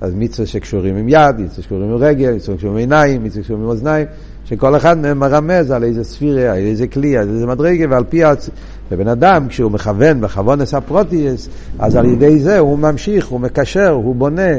אז 0.00 0.14
מצווה 0.14 0.46
שקשורים 0.46 0.96
עם 0.96 1.08
יד, 1.08 1.36
מצווה 1.38 1.62
שקשורים 1.62 1.90
עם 1.90 1.96
רגל, 1.96 2.32
מצווה 2.32 2.56
שקשורים 2.56 2.76
עם 2.76 2.78
עיניים, 2.78 3.24
מצווה 3.24 3.42
שקשורים 3.42 3.62
עם 3.62 3.68
אוזניים, 3.68 4.06
שכל 4.44 4.76
אחד 4.76 4.98
מהם 4.98 5.18
מרמז 5.18 5.70
על 5.70 5.84
איזה 5.84 6.04
ספירה, 6.04 6.52
על 6.52 6.58
איזה 6.58 6.86
כלי, 6.86 7.16
על 7.16 7.28
איזה 7.28 7.46
מדרגה, 7.46 7.86
ועל 7.90 8.04
פי 8.04 8.24
הצ... 8.24 8.50
ובן 8.92 9.08
אדם, 9.08 9.48
כשהוא 9.48 9.72
מכוון 9.72 10.20
בכוונס 10.20 10.74
הפרוטיאס, 10.74 11.48
אז 11.78 11.96
על 11.96 12.06
ידי 12.06 12.38
זה 12.38 12.58
הוא 12.58 12.78
ממשיך, 12.78 13.26
הוא 13.26 13.40
מקשר, 13.40 13.88
הוא 13.90 14.14
בונה 14.14 14.52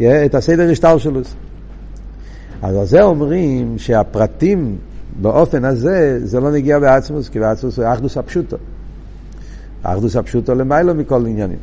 את 0.00 0.34
הסדר 0.34 0.70
השטר 0.70 0.98
שלו. 0.98 1.20
אז 2.62 2.76
על 2.76 2.84
זה 2.84 3.02
אומרים 3.02 3.78
שהפרטים 3.78 4.76
באופן 5.20 5.64
הזה, 5.64 6.18
זה 6.22 6.40
לא 6.40 6.52
נגיע 6.52 6.78
בעצמוס, 6.78 7.28
כי 7.28 7.40
בעצמוס 7.40 7.78
הוא 7.78 7.92
אחדוס 7.92 8.16
הפשוטו. 8.16 8.56
אחדוס 9.82 10.16
הפשוטו 10.16 10.54
למיילו 10.54 10.94
מכל 10.94 11.26
עניינים. 11.26 11.58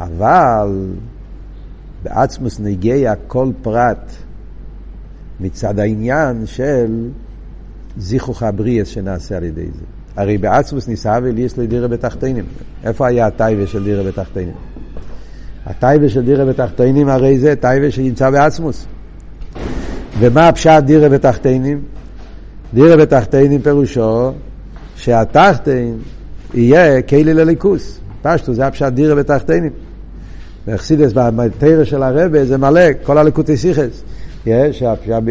אבל 0.00 0.86
בעצמוס 2.02 2.60
נגיע 2.60 3.14
כל 3.26 3.48
פרט 3.62 4.12
מצד 5.40 5.78
העניין 5.78 6.46
של 6.46 7.08
זיכוך 7.98 8.42
הבריאס 8.42 8.88
שנעשה 8.88 9.36
על 9.36 9.44
ידי 9.44 9.66
זה. 9.66 9.84
הרי 10.16 10.38
בעצמוס 10.38 10.88
ניסה 10.88 11.18
וליס 11.22 11.58
לדירה 11.58 11.88
בתחתינים. 11.88 12.44
איפה 12.84 13.06
היה 13.06 13.26
הטייבה 13.26 13.66
של 13.66 13.84
דירה 13.84 14.02
בתחתינים? 14.02 14.54
הטייבה 15.66 16.08
של 16.08 16.24
דירה 16.24 16.44
בתחתינים 16.44 17.08
הרי 17.08 17.38
זה 17.38 17.54
טייבה 17.56 17.90
שנמצא 17.90 18.30
בעצמוס. 18.30 18.86
ומה 20.18 20.48
הפשט 20.48 20.82
דירה 20.84 21.08
בתחתינים? 21.08 21.82
דירה 22.74 22.96
בתחתינים 22.96 23.62
פירושו 23.62 24.32
שהתחתין 24.96 25.98
יהיה 26.54 27.02
כלי 27.02 27.34
לליכוס. 27.34 28.00
פשטו 28.22 28.54
זה 28.54 28.66
הפשט 28.66 28.92
דירה 28.92 29.14
בתחתינים. 29.14 29.72
ואכסידס 30.66 31.12
במטרש 31.12 31.90
של 31.90 32.02
הרבה 32.02 32.44
זה 32.44 32.58
מלא, 32.58 32.82
כל 33.02 33.18
הלקוטי 33.18 33.56
סיכס. 33.56 34.02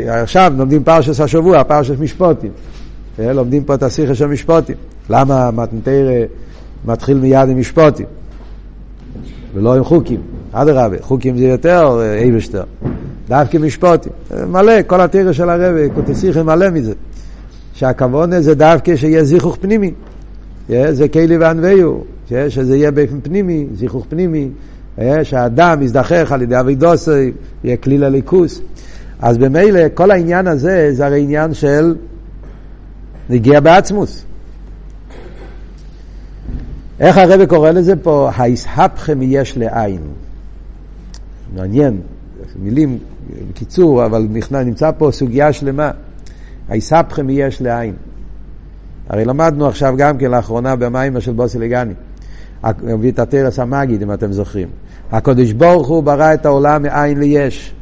עכשיו 0.07 0.53
לומדים 0.57 0.83
פרשס 0.83 1.21
השבוע, 1.21 1.63
פרשס 1.63 1.99
משפוטים. 1.99 2.51
לומדים 3.19 3.63
פה 3.63 3.73
את 3.73 3.83
הסיכס 3.83 4.17
של 4.17 4.27
משפוטים. 4.27 4.75
למה 5.09 5.51
מתנתרא 5.51 6.25
מתחיל 6.85 7.19
מיד 7.19 7.49
עם 7.49 7.59
משפוטים? 7.59 8.05
ולא 9.53 9.75
עם 9.75 9.83
חוקים. 9.83 10.21
אדרבה, 10.51 10.95
חוקים 11.01 11.37
זה 11.37 11.43
יותר 11.43 12.01
אייבשטר. 12.13 12.63
דווקא 13.27 13.57
משפוטים. 13.57 14.11
מלא, 14.47 14.81
כל 14.87 15.01
התרא 15.01 15.31
של 15.31 15.49
הרבה, 15.49 15.89
קוטסיכם 15.89 16.45
מלא 16.45 16.69
מזה. 16.69 16.93
שהכוונה 17.73 18.41
זה 18.41 18.55
דווקא 18.55 18.95
שיהיה 18.95 19.23
זיכוך 19.23 19.57
פנימי. 19.61 19.91
זה 20.69 21.07
כלי 21.07 21.37
וענווהו, 21.37 22.03
שזה 22.49 22.77
יהיה 22.77 22.91
באופן 22.91 23.19
פנימי, 23.23 23.67
זיכוך 23.73 24.05
פנימי, 24.09 24.49
שהאדם 25.23 25.81
יזדחך 25.81 26.31
על 26.31 26.41
ידי 26.41 26.59
אבידוסי, 26.59 27.31
יהיה 27.63 27.77
כלי 27.77 27.97
לליכוס. 27.97 28.61
אז 29.19 29.37
במילא 29.37 29.79
כל 29.93 30.11
העניין 30.11 30.47
הזה 30.47 30.89
זה 30.93 31.05
הרי 31.05 31.21
עניין 31.21 31.53
של 31.53 31.95
נגיע 33.29 33.59
בעצמוס. 33.59 34.25
איך 36.99 37.17
הרב 37.17 37.45
קורא 37.45 37.71
לזה 37.71 37.95
פה? 37.95 38.29
היסהפכם 38.37 39.19
יש 39.21 39.57
לעין. 39.57 40.01
מעניין, 41.55 42.01
מילים 42.59 42.97
בקיצור, 43.49 44.05
אבל 44.05 44.27
נמצא 44.51 44.91
פה 44.97 45.09
סוגיה 45.11 45.53
שלמה. 45.53 45.91
היסהפכם 46.69 47.29
יש 47.29 47.61
לעין. 47.61 47.93
הרי 49.09 49.25
למדנו 49.25 49.67
עכשיו 49.67 49.93
גם 49.97 50.17
כן 50.17 50.31
לאחרונה 50.31 50.75
במים 50.75 51.21
של 51.21 51.33
בוסי 51.33 51.59
לגני. 51.59 51.93
מביא 52.83 53.11
את 53.11 53.19
הטרס 53.19 53.59
המגיד, 53.59 54.01
אם 54.01 54.13
אתם 54.13 54.31
זוכרים. 54.31 54.67
הקדוש 55.11 55.51
ברוך 55.51 55.87
הוא 55.87 56.03
ברא 56.03 56.33
את 56.33 56.45
העולם 56.45 56.81
מאין 56.81 57.19
ליש. 57.19 57.73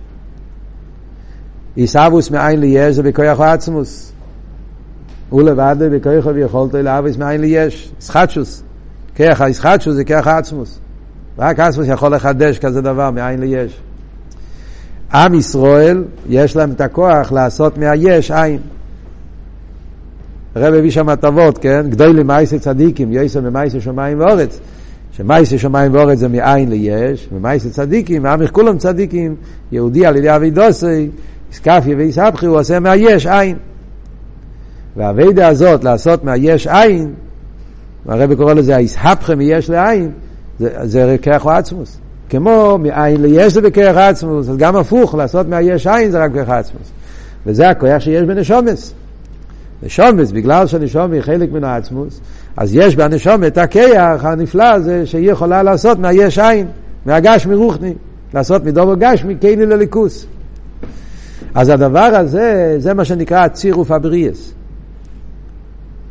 עיסאוווס 1.75 2.31
מאין 2.31 2.59
ליש 2.59 2.95
זה 2.95 3.03
בכוח 3.03 3.39
העצמוס. 3.39 4.11
הוא 5.29 5.41
לבד 5.41 5.75
בכוח 5.79 6.25
ויכולתו 6.33 6.81
לאבוס 6.81 7.17
מאין 7.17 7.41
ליש. 7.41 7.91
סחטשוס. 7.99 8.63
כרך 9.15 9.41
הסחטשוס 9.41 9.95
זה 9.95 10.03
כרך 10.03 10.27
העצמוס. 10.27 10.79
רק 11.37 11.59
עצמוס 11.59 11.87
יכול 11.87 12.15
לחדש 12.15 12.59
כזה 12.59 12.81
דבר 12.81 13.11
מאין 13.11 13.39
ליש. 13.39 13.79
עם 15.13 15.33
ישראל, 15.33 16.03
יש 16.29 16.55
להם 16.55 16.71
את 16.71 16.81
הכוח 16.81 17.31
לעשות 17.31 17.77
מהיש 17.77 18.31
עין. 18.31 18.59
הרב 20.55 20.73
הביא 20.73 20.91
שם 20.91 21.09
הטבות, 21.09 21.57
כן? 21.57 21.85
גדול 21.89 22.19
למעשה 22.19 22.59
צדיקים, 22.59 23.13
יסר 23.13 23.41
ממעשה 23.41 23.81
שמיים 23.81 24.19
ואורץ. 24.19 24.59
שמייסה 25.19 25.57
שמיים 25.57 25.93
ואורץ 25.93 26.17
זה 26.17 26.27
מאין 26.27 26.69
ליש, 26.69 27.29
ומייסה 27.33 27.69
צדיקים, 27.69 28.23
ועמך 28.23 28.51
כולם 28.51 28.77
צדיקים, 28.77 29.35
יהודי 29.71 30.05
על 30.05 30.15
ידי 30.15 30.35
אבידוסי, 30.35 31.09
איסקפיה 31.49 31.97
ואיסבחי, 31.97 32.45
הוא 32.45 32.59
עושה 32.59 32.79
מהיש 32.79 33.27
עין. 33.27 33.57
והאבידה 34.95 35.47
הזאת, 35.47 35.83
לעשות 35.83 36.23
מהיש 36.23 36.67
עין, 36.67 37.13
הרבי 38.05 38.35
קורא 38.35 38.53
לזה 38.53 38.75
האיסהפכה 38.75 39.35
מיש 39.35 39.69
לעין, 39.69 40.11
זה, 40.59 40.69
זה 40.83 41.15
כרך 41.21 41.45
עצמוס. 41.45 41.97
כמו 42.29 42.77
מאין 42.77 43.21
ליש 43.21 43.53
זה 43.53 43.61
בכרך 43.61 43.97
עצמוס, 43.97 44.49
אז 44.49 44.57
גם 44.57 44.75
הפוך, 44.75 45.15
לעשות 45.15 45.47
מהיש 45.47 45.87
עין 45.87 46.11
זה 46.11 46.23
רק 46.23 46.31
בכרך 46.31 46.49
עצמוס. 46.49 46.91
וזה 47.45 47.69
הכוח 47.69 47.99
שיש 47.99 48.23
בנשומס. 48.23 48.93
נשומס, 49.83 50.31
בגלל 50.31 50.67
שנשומס 50.67 51.13
היא 51.13 51.21
חלק 51.21 51.51
מן 51.51 51.63
העצמוס, 51.63 52.21
אז 52.59 52.75
יש 52.75 52.95
בנשום 52.95 53.43
את 53.43 53.57
הכיח 53.57 54.25
הנפלא 54.25 54.63
הזה 54.63 55.05
שהיא 55.05 55.31
יכולה 55.31 55.63
לעשות 55.63 55.99
מהיש 55.99 56.39
עין, 56.39 56.67
מהגשמי 57.05 57.55
רוחני, 57.55 57.93
לעשות 58.33 58.63
מדובר 58.63 58.95
גשמי 58.95 59.35
קייני 59.35 59.65
לליכוס. 59.65 60.25
אז 61.55 61.69
הדבר 61.69 61.99
הזה, 61.99 62.75
זה 62.79 62.93
מה 62.93 63.05
שנקרא 63.05 63.47
צירוף 63.47 63.91
הבריאס. 63.91 64.53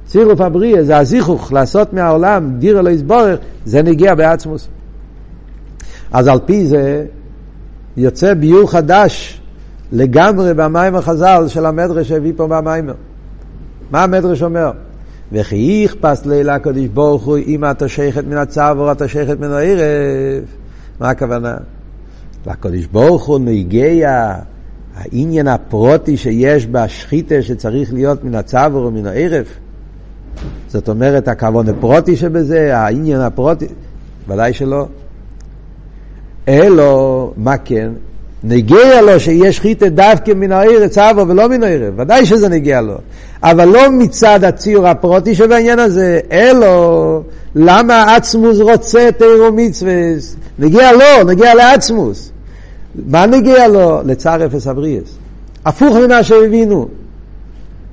צירוף 0.06 0.40
הבריאה 0.40 0.84
זה 0.84 0.96
הזיכוך, 0.96 1.52
לעשות 1.52 1.92
מהעולם 1.92 2.50
דיר 2.58 2.78
אלוהי 2.78 2.94
יסבורך, 2.94 3.38
זה 3.64 3.82
נגיע 3.82 4.14
בעצמוס. 4.14 4.68
אז 6.12 6.28
על 6.28 6.38
פי 6.46 6.66
זה 6.66 7.06
יוצא 7.96 8.34
ביור 8.34 8.70
חדש 8.70 9.40
לגמרי 9.92 10.54
במים 10.54 10.94
החז"ל 10.94 11.44
של 11.48 11.66
המדרש 11.66 12.08
שהביא 12.08 12.32
פה 12.36 12.46
במיימר. 12.46 12.94
מה 13.90 14.02
המדרש 14.02 14.42
אומר? 14.42 14.70
וכי 15.32 15.82
יכפס 15.84 16.26
לילה 16.26 16.54
הקדוש 16.54 16.86
ברוך 16.86 17.24
הוא 17.24 17.38
אם 17.46 17.64
אתה 17.64 17.88
שייכת 17.88 18.24
מן 18.24 18.36
הצו 18.36 18.60
או 18.78 18.92
אתה 18.92 19.08
שייכת 19.08 19.40
מן 19.40 19.52
הערב. 19.52 20.44
מה 21.00 21.10
הכוונה? 21.10 21.56
לקדוש 22.46 22.86
ברוך 22.86 23.26
הוא 23.26 23.38
נגיע 23.38 24.34
העניין 24.94 25.48
הפרוטי 25.48 26.16
שיש 26.16 26.66
בשחיתה 26.66 27.42
שצריך 27.42 27.92
להיות 27.92 28.24
מן 28.24 28.34
הצבור 28.34 28.84
או 28.84 28.90
מן 28.90 29.06
הערב. 29.06 29.46
זאת 30.68 30.88
אומרת, 30.88 31.28
הכוון 31.28 31.68
הפרוטי 31.68 32.16
שבזה, 32.16 32.78
העניין 32.78 33.20
הפרוטי, 33.20 33.66
ודאי 34.28 34.52
שלא. 34.52 34.86
אלו, 36.48 37.32
מה 37.36 37.58
כן? 37.58 37.92
נגיע 38.44 39.02
לו 39.02 39.20
שיש 39.20 39.56
שחיתה 39.56 39.88
דווקא 39.88 40.32
מן 40.36 40.52
הערב 40.52 40.86
צבו 40.86 41.28
ולא 41.28 41.48
מן 41.48 41.62
הערב, 41.62 41.94
ודאי 41.96 42.26
שזה 42.26 42.48
נגיע 42.48 42.80
לו. 42.80 42.94
אבל 43.42 43.64
לא 43.64 43.90
מצד 43.90 44.44
הציור 44.44 44.88
הפרוטי 44.88 45.34
שבעניין 45.34 45.78
הזה, 45.78 46.20
אלו, 46.32 47.22
למה 47.54 48.16
עצמוס 48.16 48.58
רוצה 48.60 49.08
תירו 49.18 49.52
מצווה? 49.52 49.92
נגיע 50.58 50.92
לו, 50.92 51.24
נגיע 51.26 51.54
לעצמוס. 51.54 52.30
מה 53.06 53.26
נגיע 53.26 53.68
לו? 53.68 54.00
לצער 54.04 54.46
אפס 54.46 54.66
הבריאס. 54.66 55.08
הפוך 55.66 55.96
ממה 55.96 56.22
שהבינו. 56.22 56.88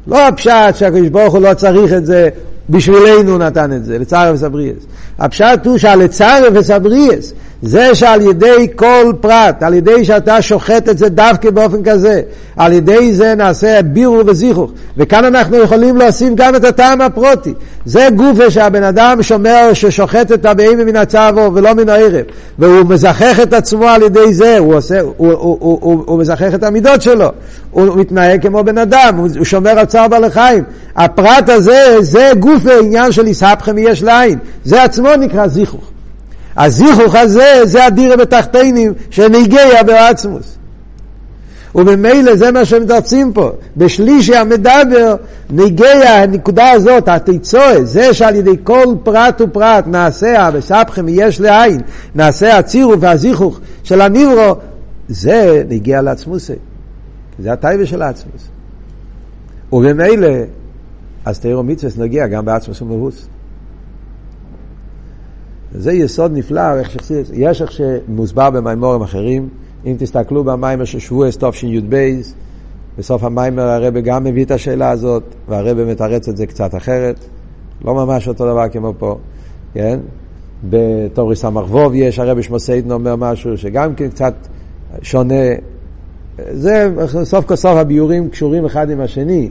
לא 0.07 0.27
הפשט 0.27 0.75
שהקדוש 0.75 1.09
ברוך 1.09 1.33
הוא 1.33 1.41
לא 1.41 1.53
צריך 1.53 1.93
את 1.93 2.05
זה, 2.05 2.29
בשבילנו 2.69 3.37
נתן 3.37 3.73
את 3.73 3.85
זה, 3.85 3.97
לצער 3.97 4.33
אפס 4.33 4.43
הבריאס. 4.43 4.83
הפשט 5.19 5.65
הוא 5.65 5.77
שהלצער 5.77 6.47
אפס 6.47 6.69
הבריאס, 6.69 7.33
זה 7.61 7.95
שעל 7.95 8.21
ידי 8.21 8.67
כל 8.75 9.13
פרט, 9.21 9.63
על 9.63 9.73
ידי 9.73 10.05
שאתה 10.05 10.41
שוחט 10.41 10.89
את 10.89 10.97
זה 10.97 11.09
דווקא 11.09 11.49
באופן 11.49 11.83
כזה, 11.83 12.21
על 12.57 12.73
ידי 12.73 13.13
זה 13.13 13.35
נעשה 13.35 13.81
בירור 13.81 14.21
וזיכוך. 14.25 14.71
וכאן 14.97 15.25
אנחנו 15.25 15.57
יכולים 15.57 15.97
להוסיף 15.97 16.33
גם 16.35 16.55
את 16.55 16.63
הטעם 16.63 17.01
הפרוטי. 17.01 17.53
זה 17.85 18.07
גופה 18.15 18.51
שהבן 18.51 18.83
אדם 18.83 19.23
שומר 19.23 19.69
ששוחט 19.73 20.31
את 20.31 20.45
הבהמה 20.45 20.83
מן 20.83 20.95
הצבו 20.95 21.51
ולא 21.53 21.73
מן 21.73 21.89
הערב, 21.89 22.25
והוא 22.59 22.85
מזכך 22.89 23.39
את 23.43 23.53
עצמו 23.53 23.85
על 23.85 24.01
ידי 24.03 24.33
זה, 24.33 24.57
הוא, 24.57 24.75
עושה, 24.75 25.01
הוא, 25.01 25.13
הוא, 25.17 25.31
הוא, 25.33 25.57
הוא, 25.61 25.79
הוא 25.81 26.03
הוא 26.05 26.19
מזכך 26.19 26.53
את 26.55 26.63
המידות 26.63 27.01
שלו, 27.01 27.29
הוא 27.71 27.97
מתנהג 27.97 28.47
כמו 28.47 28.63
בן 28.63 28.77
אדם, 28.77 29.17
הוא 29.37 29.45
שומר 29.45 29.79
על 29.79 29.85
צער 29.85 30.07
בעלי 30.07 30.29
חיים. 30.29 30.63
הפרט 30.95 31.49
הזה, 31.49 31.95
זה 31.99 32.31
גופה 32.39 32.79
עניין 32.81 33.11
של 33.11 33.27
יסהפכם 33.27 33.77
יש 33.77 34.03
לעין, 34.03 34.39
זה 34.63 34.83
עצמו 34.83 35.15
נקרא 35.15 35.47
זיכוך. 35.47 35.94
הזיכוך 36.57 37.15
הזה, 37.15 37.61
זה 37.63 37.85
הדירה 37.85 38.17
בתחתינים 38.17 38.93
שנגיע 39.09 39.83
בעצמוס. 39.83 40.57
וממילא 41.75 42.35
זה 42.35 42.51
מה 42.51 42.65
שמתרצים 42.65 43.33
פה. 43.33 43.51
בשלישי 43.77 44.35
המדבר, 44.35 45.15
נגיע 45.49 46.09
הנקודה 46.09 46.71
הזאת, 46.71 47.07
התיצואה, 47.07 47.85
זה 47.85 48.13
שעל 48.13 48.35
ידי 48.35 48.55
כל 48.63 48.85
פרט 49.03 49.41
ופרט 49.41 49.87
נעשה, 49.87 50.51
בסבכם 50.51 51.05
יש 51.09 51.41
לעין, 51.41 51.81
נעשה 52.15 52.57
הצירוף 52.57 52.95
והזיכוך 52.99 53.59
של 53.83 54.01
הניברו, 54.01 54.55
זה 55.07 55.63
נגיע 55.69 56.01
לעצמוסי. 56.01 56.53
זה 57.39 57.53
הטייבה 57.53 57.85
של 57.85 58.01
העצמוס. 58.01 58.47
וממילא, 59.73 60.27
אז 61.25 61.39
תראו 61.39 61.63
מצווה 61.63 62.03
נגיע 62.05 62.27
גם 62.27 62.45
בעצמוס 62.45 62.81
ומבוס. 62.81 63.27
זה 65.77 65.91
יסוד 65.93 66.31
נפלא, 66.37 66.61
יש 67.33 67.61
איך 67.61 67.71
שמוסבר 67.71 68.49
במימורים 68.49 69.01
אחרים. 69.01 69.49
אם 69.85 69.95
תסתכלו 69.99 70.43
במיימר 70.43 70.85
של 70.85 70.99
שבועס 70.99 71.37
תשי"ב, 71.37 71.95
בסוף 72.97 73.23
המיימר 73.23 73.63
הרב 73.63 73.97
גם 73.97 74.23
מביא 74.23 74.45
את 74.45 74.51
השאלה 74.51 74.89
הזאת, 74.89 75.23
והרב 75.49 75.83
מתרץ 75.83 76.29
את 76.29 76.37
זה 76.37 76.45
קצת 76.45 76.75
אחרת. 76.75 77.25
לא 77.85 77.95
ממש 77.95 78.27
אותו 78.27 78.45
דבר 78.45 78.69
כמו 78.69 78.93
פה, 78.97 79.17
כן? 79.73 79.99
בתוריס 80.69 81.45
המחבוב 81.45 81.95
יש, 81.95 82.19
הרב 82.19 82.41
שמוסיידן 82.41 82.91
אומר 82.91 83.15
משהו 83.15 83.57
שגם 83.57 83.95
כן 83.95 84.09
קצת 84.09 84.33
שונה. 85.01 85.43
זה 86.37 86.89
סוף 87.23 87.45
כל 87.45 87.55
סוף 87.55 87.77
הביורים 87.77 88.29
קשורים 88.29 88.65
אחד 88.65 88.89
עם 88.89 89.01
השני, 89.01 89.49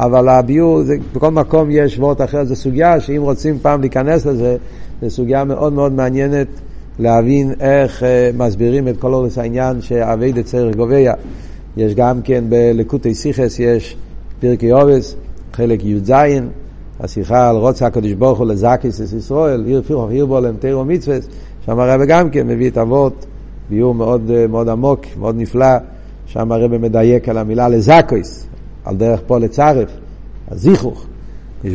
אבל 0.00 0.28
הביור, 0.28 0.82
זה, 0.82 0.96
בכל 1.12 1.30
מקום 1.30 1.68
יש 1.70 1.98
וורט 1.98 2.20
אחר, 2.20 2.44
זו 2.44 2.56
סוגיה 2.56 3.00
שאם 3.00 3.22
רוצים 3.22 3.58
פעם 3.58 3.80
להיכנס 3.80 4.26
לזה, 4.26 4.56
זו 5.02 5.10
סוגיה 5.10 5.44
מאוד 5.44 5.72
מאוד 5.72 5.92
מעניינת 5.92 6.48
להבין 6.98 7.52
איך 7.60 8.02
uh, 8.02 8.06
מסבירים 8.36 8.88
את 8.88 8.96
כל 8.96 9.14
אורס 9.14 9.38
העניין 9.38 9.80
שאביידה 9.80 10.42
צריך 10.42 10.76
גוביה. 10.76 11.14
יש 11.76 11.94
גם 11.94 12.22
כן 12.22 12.44
בלקוטי 12.48 13.14
סיכס, 13.14 13.58
יש 13.58 13.96
פרקי 14.40 14.72
אובס, 14.72 15.16
חלק 15.52 15.84
י"ז, 15.84 16.12
השיחה 17.00 17.50
על 17.50 17.56
רוצה 17.56 17.86
הקדוש 17.86 18.12
ברוך 18.12 18.38
הוא 18.38 18.46
לזקיס 18.46 19.00
את 19.00 19.12
ישראל, 19.12 19.64
עיר 19.64 19.82
פירוך 19.86 20.10
עיר 20.10 20.26
בו 20.26 20.40
להם 20.40 20.56
תירו 20.60 20.84
מצווה, 20.84 21.16
שם 21.66 21.80
הרב 21.80 22.00
גם 22.08 22.30
כן 22.30 22.46
מביא 22.46 22.70
את 22.70 22.78
אבות, 22.78 23.26
ביור 23.70 23.94
מאוד, 23.94 24.30
אה, 24.30 24.46
מאוד 24.46 24.68
עמוק, 24.68 25.00
מאוד 25.18 25.36
נפלא, 25.38 25.76
שם 26.26 26.52
הרב 26.52 26.76
מדייק 26.76 27.28
על 27.28 27.38
המילה 27.38 27.68
לזקיס, 27.68 28.45
על 28.86 28.96
דרך 28.96 29.20
פה 29.26 29.38
לצרף, 29.38 29.88
הזיכוך. 30.48 31.06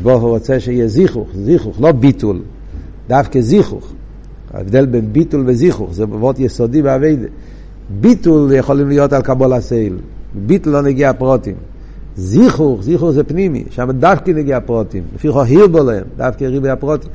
ברוך 0.04 0.22
הוא 0.24 0.30
רוצה 0.30 0.60
שיהיה 0.60 0.88
זיכוך, 0.88 1.28
זיכוך, 1.36 1.82
לא 1.82 1.92
ביטול, 1.92 2.42
דווקא 3.08 3.42
זיכוך. 3.42 3.94
ההבדל 4.54 4.86
בין 4.86 5.14
ביטול 5.14 5.44
וזיכוך, 5.48 5.94
זה 5.94 6.06
מאוד 6.06 6.40
יסודי 6.40 6.82
באביידה. 6.82 7.28
ביטול 8.02 8.54
יכולים 8.54 8.88
להיות 8.88 9.14
על 9.14 9.22
קבול 9.22 9.54
הסייל, 9.54 9.98
ביטול 10.46 10.74
לא 10.74 10.82
נגיע 10.82 11.14
פרוטים. 11.14 11.56
זיכוך, 12.16 12.84
זיכוך 12.84 13.12
זה 13.12 13.24
פנימי, 13.24 13.64
שם 13.70 13.92
דווקא 13.92 14.32
נגיע 14.32 14.60
פרוטים, 14.60 15.04
לפי 15.16 15.32
חו 15.32 15.42
הירבו 15.42 15.84
להם, 15.84 16.04
דווקא 16.18 16.44
ריבי 16.44 16.70
הפרוטים. 16.70 17.10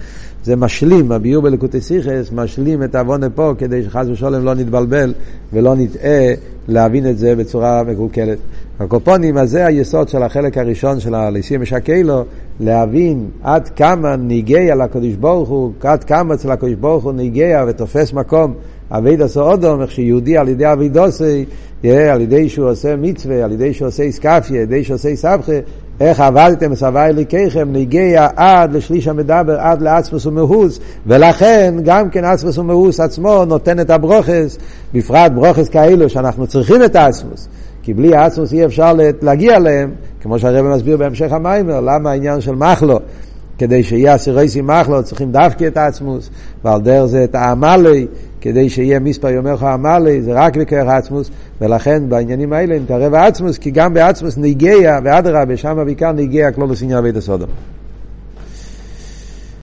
זה 0.45 0.57
משלים, 0.57 1.13
הביור 1.13 1.43
בלקוטי 1.43 1.81
סיכס, 1.81 2.33
משלים 2.33 2.83
את 2.83 2.95
העוונה 2.95 3.31
פה 3.31 3.53
כדי 3.59 3.83
שחס 3.83 4.07
ושלום 4.13 4.45
לא 4.45 4.55
נתבלבל 4.55 5.15
ולא 5.53 5.75
נטעה 5.77 6.33
להבין 6.69 7.11
את 7.11 7.19
זה 7.19 7.37
בצורה 7.37 7.83
מקולקלת. 7.83 8.39
הקופונים, 8.81 9.39
אז 9.39 9.51
זה 9.51 9.67
היסוד 9.67 10.09
של 10.09 10.23
החלק 10.23 10.59
הראשון 10.59 11.01
של 11.01 11.15
הליסים 11.15 11.61
משקלו, 11.61 12.25
להבין 12.61 13.29
עד 13.43 13.69
כמה 13.69 14.17
ניגע 14.17 14.75
לקדוש 14.75 15.15
ברוך 15.15 15.49
הוא, 15.49 15.73
עד 15.81 16.05
כמה 16.05 16.35
אצל 16.35 16.51
הקדוש 16.51 16.75
ברוך 16.75 17.05
הוא 17.05 17.13
ניגע 17.13 17.65
ותופס 17.69 18.13
מקום 18.13 18.55
אבידוס 18.91 19.37
אודום, 19.37 19.82
איך 19.82 19.91
שיהודי 19.91 20.37
על 20.37 20.49
ידי 20.49 20.72
אבידוסי, 20.72 21.45
על 21.84 22.20
ידי 22.20 22.49
שהוא 22.49 22.70
עושה 22.70 22.97
מצווה, 22.97 23.45
על 23.45 23.53
ידי 23.53 23.72
שהוא 23.72 23.89
עושה 23.89 24.03
איסקפיה, 24.03 24.57
על 24.57 24.62
ידי 24.62 24.84
שהוא 24.84 24.95
עושה 24.95 25.09
איסבכה, 25.09 25.53
איך 26.01 26.20
עבדתם 26.20 26.74
סבי 26.74 26.99
אלוקיכם, 26.99 27.68
נגיע 27.72 28.28
עד 28.37 28.72
לשליש 28.72 29.09
המדבר, 29.09 29.61
עד 29.61 29.82
לעצמוס 29.82 30.26
ומאוס, 30.26 30.80
ולכן 31.07 31.74
גם 31.84 32.11
כן 32.11 32.24
עצמוס 32.24 32.59
ומאוס 32.59 33.01
עצמו 33.01 33.45
נותן 33.45 33.80
את 33.80 33.91
הברוכס, 33.91 34.59
בפרט 34.95 35.32
ברוכס 35.32 35.68
כאלו 35.68 36.09
שאנחנו 36.09 36.47
צריכים 36.47 36.84
את 36.84 36.97
העצמוס. 36.97 37.49
כי 37.82 37.95
בלי 37.95 38.16
העצמוס 38.16 38.53
אי 38.53 38.64
אפשר 38.64 38.93
להגיע 39.22 39.57
אליהם, 39.57 39.91
כמו 40.20 40.39
שהרבא 40.39 40.74
מסביר 40.74 40.97
בהמשך 40.97 41.32
המיימר, 41.32 41.80
למה 41.80 42.11
העניין 42.11 42.41
של 42.41 42.55
מחלו, 42.55 42.99
כדי 43.59 43.82
שיהיה 43.82 44.14
אסירייסי 44.14 44.61
מחלו 44.61 45.03
צריכים 45.03 45.32
דווקא 45.32 45.66
את 45.66 45.76
העצמוס, 45.76 46.30
ועל 46.64 46.80
דרך 46.80 47.05
זה 47.05 47.24
את 47.24 47.34
העמלי, 47.34 48.07
כדי 48.41 48.70
שיהיה 48.70 49.01
מספר 49.01 49.28
יומך 49.28 49.62
עמלי, 49.62 50.22
זה 50.22 50.32
רק 50.34 50.57
בכרך 50.57 50.89
העצמוס, 50.89 51.30
ולכן 51.61 52.09
בעניינים 52.09 52.53
האלה 52.53 52.78
נתערב 52.78 53.14
העצמוס, 53.14 53.59
כי 53.59 53.70
גם 53.70 53.95
בעצמוס 53.95 54.37
ניגיה, 54.37 55.01
ואדרבה, 55.05 55.57
שם 55.57 55.82
בעיקר 55.84 56.12
ניגיה 56.12 56.53
כלולוס 56.53 56.82
עניין 56.82 57.01
בית 57.01 57.16
הסודום. 57.16 57.49